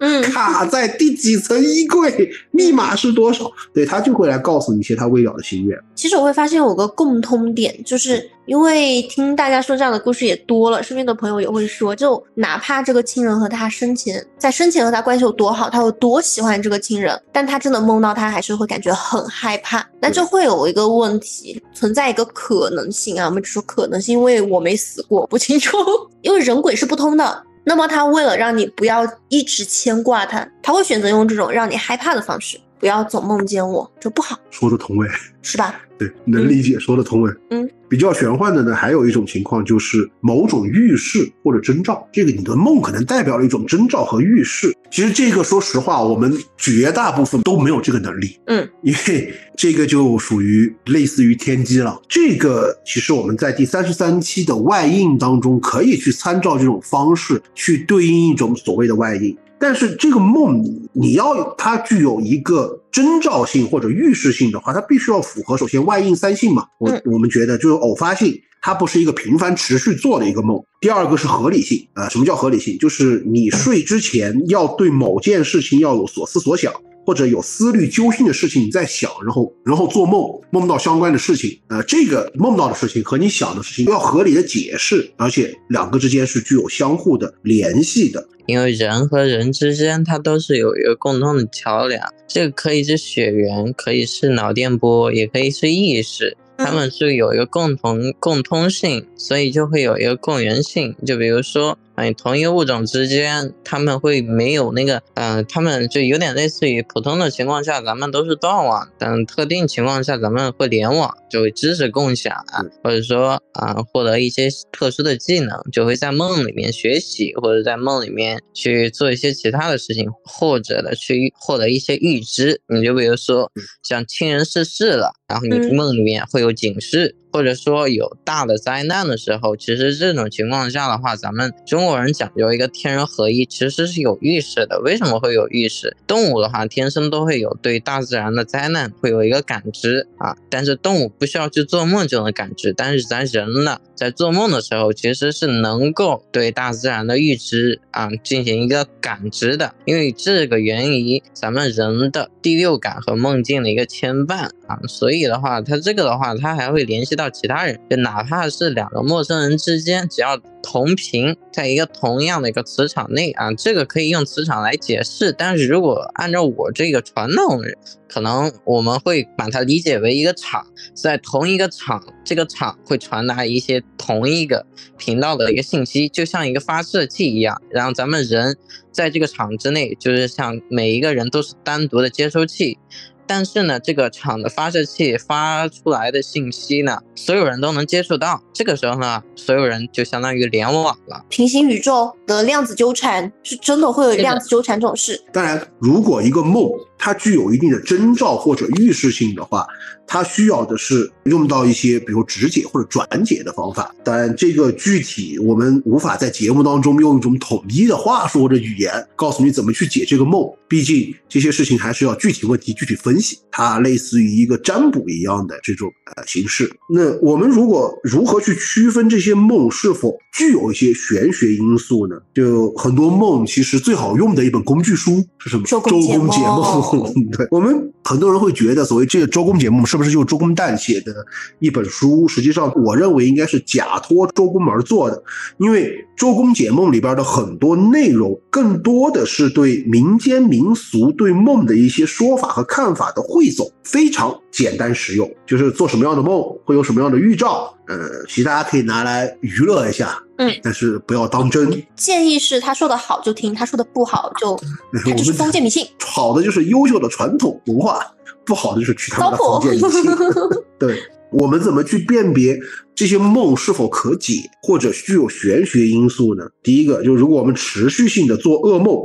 [0.00, 3.50] 嗯 卡在第几层衣柜，密码是多少？
[3.72, 5.78] 对他就会来告诉你一些他未了的心愿。
[5.94, 19.86] 其实我会发现有个共通点，就是因为听大家说这样的故事也多了，身边的朋友也会说，就哪怕这个亲人和他生前在生前和他关系有多好，他有多喜欢这个亲人，但他真的梦到他，还是会感觉很害怕。
[20.00, 25.76] 那就会有一个问题，存在一个可能性啊，我们只说可能性，因为我没死过，不清楚，
[26.22, 27.42] 因为人鬼是不通的。
[27.66, 35.08] 那么他为了让你不要一直牵挂他，他会选择用这种让你害怕的方式，不要总梦见我，这不好，说的同位，
[35.40, 35.74] 是吧？
[35.96, 37.32] 对，能理解，说的同位。
[37.48, 42.06] 嗯，比较玄幻的呢，还有一种情况就是某种预示或者征兆。
[42.12, 44.70] 这个你的梦可能代表了一种征兆和预示。
[44.90, 48.38] 其实这个说实话，我们绝大部分都没有这个能力。
[48.48, 51.98] 嗯，因为这个就属于类似于天机了。
[52.06, 59.34] 这个其实我们在第三十三期的外应当中可以去参照这种方式去对应一种所谓的外应。
[59.58, 66.66] 但是这个梦，你要它具有一个征兆性或者预示性的话，它必须要符合首先外应三性嘛。
[66.78, 70.62] 我嗯我们觉得就是偶发性，它不是一个频繁持续做的一个梦。
[70.80, 72.76] 第二个是合理性，啊、什么叫合理性？
[72.78, 76.72] 就是你睡之前要对某件事情要有所思所想。
[77.04, 88.26] 或者有思虑揪心的事情你在想，然后然后做梦梦到相关的事情，呃，这个梦到的事情和你想的事情要合理的解释，而且两个之间是具有相互的联系的。
[88.46, 96.36] 因为人和人之间它都是有一个共同的桥梁，这个可以是血缘，可以是脑电波，也可以是意识。
[96.56, 100.94] 他们是有一个共同共通性，所以就会有一个共源性。
[101.04, 122.60] 就比如说，哎，同一个物种之间，他们会没有那个，呃，他们就有点类似于普通的情况下，咱们都是断网，但特定情况下咱们会联网，就会知识共享啊，或者说啊、获得一些特殊的技能，就会在梦里面学习，或者在梦里面去做一些其他的事情，或者的去获得一些预知。
[122.68, 123.52] 你就比如说，
[123.84, 127.14] 像亲人逝世了，然后你嗯梦里面会有警示。
[127.34, 134.80] 或者说有大的灾难的时候，其实这种情况下的话，咱们中国人讲究一个天人合一，其实是有预示的。
[134.84, 135.96] 为什么会有预示？
[136.06, 165.32] 动物的话，天生都会有对大自然的灾难会有一个感知啊，但是动物不需要去做梦就能感知，但是咱人呢，在做梦的时候，其实是能够对大自然的预知啊进行一个感知的，因为这个源于咱们人的第六感和梦境的一个牵绊啊，所以的话，它这个的话，它还会联系到其他人，就哪怕是两个陌生人之间，只要同频，在一个同样的一个磁场内啊，这个可以用磁场来解释。
[165.32, 167.60] 但是如果按照我这个传统，
[168.08, 174.64] 可能我们会把它理解为一个场，在同一个场，这个场会传达一些同一个
[174.96, 177.60] 频道的一个信息，就像一个发射器一样。
[177.70, 178.56] 然后咱们人
[178.92, 182.78] 在这个场之内，就是像每一个人都是单独的接收器。
[183.26, 188.42] 但是呢，这个场的发射器发出来的信息呢，所有人都能接触到。
[188.52, 191.24] 这个时候呢，所有人就相当于联网了。
[191.28, 195.22] 平行宇宙的量子纠缠是真的会有量子纠缠这种事。
[195.32, 196.70] 当然，如果一个梦
[197.04, 199.66] 它具有一定的征兆或者预示性的话，
[200.06, 203.94] 它需要的是用到一些比如直解或者转解的方法。
[204.02, 210.50] 当然，这个具体我们无法在节目当中用一种统一的话说或者语言告诉你怎么去解这个梦。
[210.66, 213.38] 毕竟这些事情还是要具体问题具体分析。
[213.50, 216.74] 它类似于一个占卜一样的这种呃形式。
[216.88, 222.16] 那我们如果如何去区分这些梦是否具有一些玄学因素呢？
[222.34, 225.64] 就很多梦其实最好用的一本工具书是什么？
[225.66, 226.82] 周公解梦
[227.36, 231.14] 对我们很多人会觉得，所谓这个周公解梦是不是就是周公旦写的
[231.58, 232.28] 一本书？
[232.28, 235.22] 实际上，我认为应该是假托周公而做的，
[235.58, 245.30] 因为周公解梦里边的很多内容，更多的是对民间民俗对梦的一些说法和看法的汇总，非常简单实用。
[245.46, 251.70] 就是做什么样的梦会有什么样的预兆，呃，其实大家可以拿来娱乐一下，嗯，但是不要当真。
[251.96, 254.58] 建议是他说的好就听，他说的不好就
[255.04, 255.86] 他就是封建迷信。
[256.00, 258.00] 好的就是优秀的传统文化，
[258.46, 260.02] 不好的就是去他们的封建迷信。
[260.80, 260.98] 对
[261.30, 262.58] 我们怎么去辨别
[262.94, 266.44] 这些梦是否可解，或者具有玄学因素呢？
[266.62, 268.96] 第一个就是，如果我们持续性的做噩梦，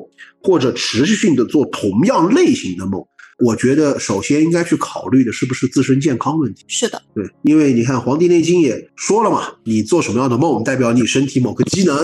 [0.41, 3.03] 或者持续性的做同样类型的梦。
[3.39, 6.65] 我觉得首先应该去考虑的是不是自身健康问题。
[6.67, 11.97] 是的，对，因为你看《黄帝内经》也说了嘛，你做什么样的梦，代表你身体某个机能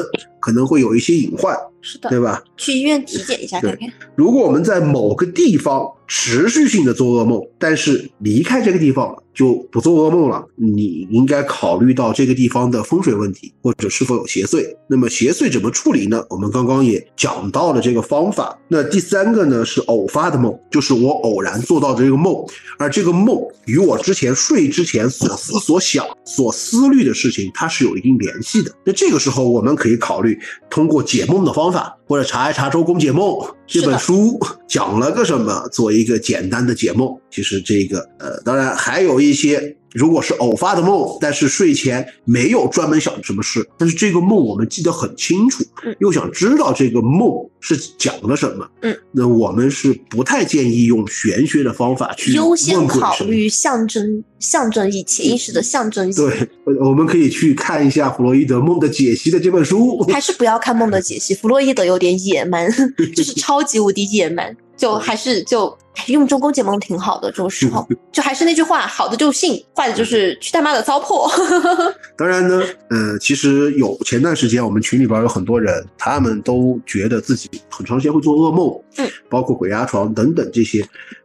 [0.45, 1.57] 可能会有一些隐患。
[1.81, 2.43] 是的，对吧？
[2.57, 3.91] 去医院体检一下看看。
[4.15, 14.65] 如果我们在某个地方持续性的做噩梦，但是离开这个地方就不做噩梦了，你应该考虑到这个地方的风水问题，或者是否有邪祟。
[14.87, 16.25] 那么邪祟怎么处理呢？
[16.31, 18.57] 我们刚刚也讲到了这个方法。
[18.67, 22.33] 那第三个呢是偶发的梦，就是我偶然做到的这个梦，
[22.79, 28.71] 而这个梦与我之前睡之前所思所想、所思虑的事情，它是有一定联系的。
[28.83, 30.34] 那这个时候我们可以考虑
[30.69, 31.97] 通过解梦的方法。
[32.07, 33.29] 或者查一查《周公解梦》
[33.65, 37.09] 这本书讲了个什么，做一个简单的解梦。
[37.31, 39.75] 其实这个呃，当然还有一些。
[39.95, 45.63] 如果是偶发的梦，但是睡前没有专门想什么事，但是这个梦我们记得很清楚，
[45.99, 56.13] 又想知道这个梦是讲了什么，嗯，那我们是不太建议用玄学的方法去优先考虑象征象征意、潜意识的象征意。
[56.13, 56.47] 对，
[56.81, 62.69] 我们可以去看一下弗洛伊德《梦的解析》的这本书，还是不要看《梦的解析》，弗洛伊德有点野蛮，
[63.15, 64.55] 就是超级无敌野蛮。
[64.77, 65.73] 就还是就
[66.07, 71.29] 用中公解梦挺好的，这种时候就还是那句话，好的就信，坏的就是去他妈的糟粕。
[72.17, 80.81] 当然呢，呃，其实有前段时间我们群里边有很多人，他们都觉得自己很长时间会做噩梦，嗯，包括鬼压床等等这些，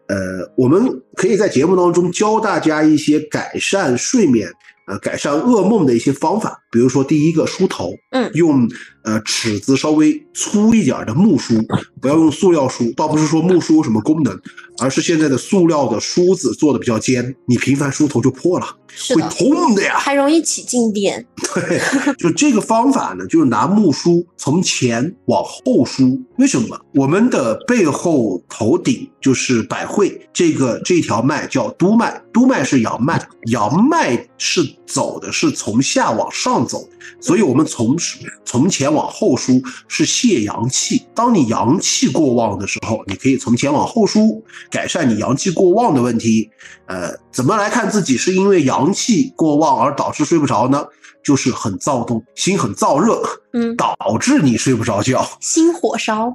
[0.07, 0.17] 呃，
[0.57, 4.49] 我们可以在节目当中教大家一些改善睡眠。
[4.87, 8.69] 呃，改善噩梦的一些方法，比如说第一个梳头，嗯，用
[9.11, 11.55] 呃尺子稍微粗一点的木梳，
[12.01, 12.91] 不要用塑料梳。
[12.93, 14.41] 倒不是说木梳有什么功能，
[14.79, 18.67] 而是现在的塑料的梳子做的比较尖，你频繁梳头就破了，
[19.15, 21.27] 会痛的呀，还容易起静电。
[21.55, 21.81] 对，
[22.19, 26.21] 就这个方法呢，就是拿木梳从前往后梳。
[26.39, 26.79] 为什么？
[26.95, 34.63] 我们的背后头顶就是百会这个这条脉叫督脉，督脉是阳脉，阳脉是。
[34.93, 36.89] 走的是从下往上走，
[37.21, 37.97] 所以我们从
[38.45, 41.07] 从前往后梳是泄阳气。
[41.15, 46.51] 当你阳气过旺的时候，你可以从前往后梳，改善你阳气过旺的问题。
[46.87, 50.85] 呃，怎么来看自己是因为阳气过旺而导致睡不着呢？
[51.23, 53.23] 就是很躁动，心很燥热，
[53.53, 56.35] 嗯，导致你睡不着觉，心火烧。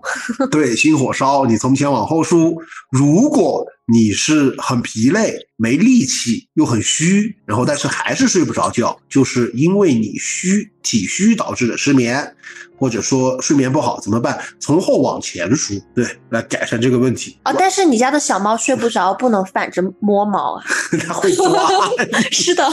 [0.52, 2.56] 对，心火烧，你从前往后梳。
[2.92, 12.36] 如果你是很疲累，没力气又很虚，然后但是还是睡不着觉，就是因为你虚体虚导致的失眠，
[12.78, 14.38] 或者说睡眠不好怎么办？
[14.60, 17.38] 从后往前梳，对，来改善这个问题。
[17.46, 20.64] 哦，但是你家的小猫睡不着，不能反着摸毛啊。
[21.08, 21.46] 它会抓。
[22.32, 22.68] 是的，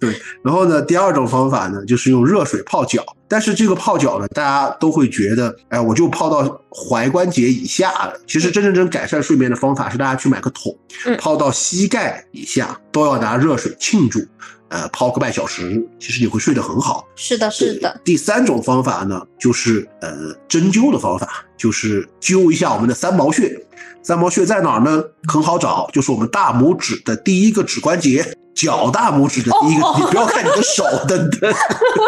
[0.00, 3.04] 对，然后呢，第二种方法呢，就是用热水泡脚。
[3.30, 8.14] 但是这个泡脚呢，大家都会觉得，哎，我就泡到踝关节以下了。
[8.26, 10.74] 其实真正真改善睡眠的方法是，大家去买个桶，
[11.18, 14.20] 泡到膝盖以下，都要拿热水浸住，
[14.68, 17.06] 呃，泡个半小时，其实你会睡得很好。
[17.16, 18.00] 是的，是的。
[18.04, 23.60] 第三种方法呢，就是呃针灸的方法，就是灸一下我们的三毛穴。
[24.02, 25.02] 三毛穴在哪儿呢？
[25.26, 28.34] 很好找，就是我们大拇指的第一个指关节。
[28.54, 31.54] 脚大拇指的第一个，你不要看你的手，等等。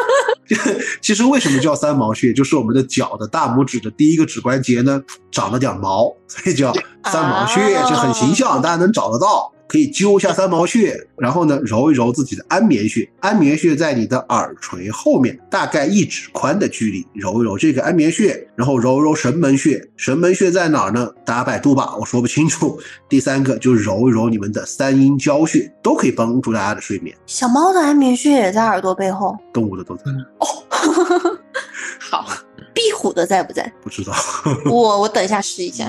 [1.00, 2.32] 其实为什么叫三毛穴？
[2.32, 6.74] 就是我们的脚的大拇指的第一个指关节呢，长了点毛，所以叫
[7.04, 9.52] 三毛穴，就很形象，大家能找得到。
[9.70, 13.08] 可以揪一下三毛穴，然后呢揉一揉自己的安眠穴。
[13.20, 19.88] 安眠穴在你的耳垂后面，大概一指宽的距离，揉一揉这个安眠穴，然后揉揉神门穴。
[19.96, 21.08] 神门穴在哪儿呢？
[21.24, 22.80] 大家百度吧，我说不清楚。
[23.08, 27.16] 第三个就揉一揉你们的三阴交穴，都可以帮助大家的睡眠。
[27.26, 30.02] 小猫的安眠穴也在耳朵背后，动物的都在。
[30.40, 30.46] 哦，
[32.00, 32.26] 好，
[32.74, 33.72] 壁虎的在不在？
[33.80, 34.12] 不知道。
[34.64, 35.88] 我我等一下试一下。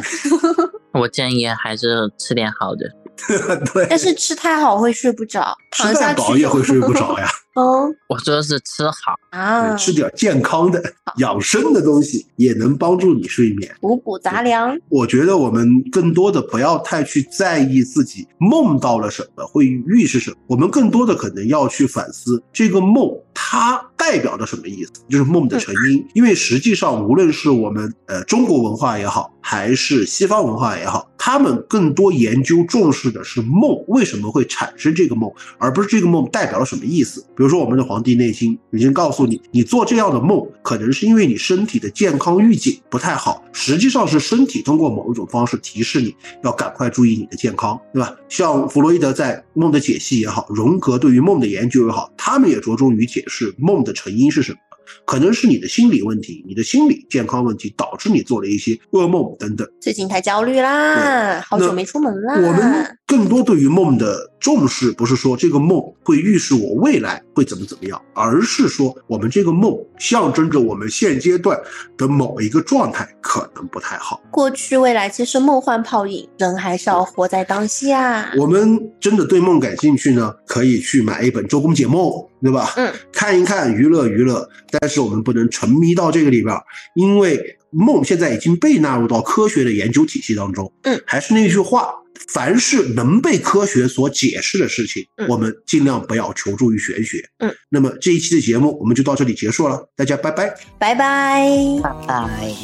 [0.93, 2.85] 我建议还是吃点好的。
[3.73, 7.27] 对，但是吃太好会睡不着，吃太饱也会睡不着呀。
[7.53, 10.81] 嗯，我说的是吃好啊，吃点健康的、
[11.17, 14.77] 养生的东西也能帮助你睡眠，五谷杂粮。
[14.87, 26.03] 我觉得我们更多的不要太去在意自己梦到了什么，会预示什么，我们更多的可能要去反思这个梦它代表着什么意思，就是梦的成因。
[26.15, 37.21] 因为实际上，无论是我们呃中国文化也好，还是西方文化也好，他们更多研究重视的是梦为什么会产生这个梦，而不是这个梦代表了什么意思。
[37.37, 48.15] 比如说，我们的《黄帝内经》已经告诉你，你做这样的梦，可能是因为你身体的健康预警不太好，实际上是身体通过某一种方式提示你要赶快注意你的健康，对吧？
[48.29, 54.59] 像弗洛伊德在梦的解析也好，荣格对于梦的研究也好，他们也着重于解释梦的成因是什么。
[55.05, 59.67] 可能是你的心理问题，你的心理健康问题导致你做了一些噩梦等等。
[59.79, 62.35] 最近太焦虑啦，好久没出门啦。
[62.35, 71.59] 我们更多对于梦的重视，不是说这个梦会预示我未来会怎么怎么样，而是说我们这个梦象征着我们现阶段
[71.97, 74.21] 的某一个状态可能不太好。
[74.31, 78.31] 过去未来其实梦幻泡影，人还是要活在当下。
[78.37, 82.01] 我们真的对梦感兴趣呢，可以去买一本《周公解梦》，
[82.41, 82.73] 对吧？
[82.77, 84.47] 嗯，看一看，娱乐娱乐。
[84.69, 86.55] 但是我们不能沉迷到这个里边，
[86.95, 90.71] 因为梦现在已经被纳入到科学的研究体系当中。
[90.83, 91.93] 嗯，还是那句话，
[92.27, 97.23] 凡是能被科学所解释的事情，我们尽量不要求助于玄学。
[97.39, 101.47] 嗯，那么这一期的节目我们就到这里结束了，大家拜拜，拜拜，
[101.83, 102.55] 拜拜。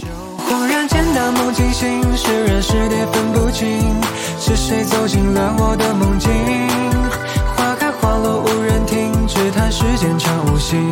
[0.49, 3.68] 恍然间的梦惊醒，是人是蝶分不清，
[4.39, 6.32] 是谁走进了我的梦境？
[7.55, 10.89] 花开花落无人听，只叹世间常无心。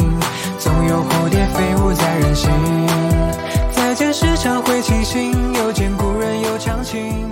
[0.66, 2.50] 总有蝴蝶飞舞在人心，
[3.72, 7.30] 再见时常会清醒，又见故人又长情。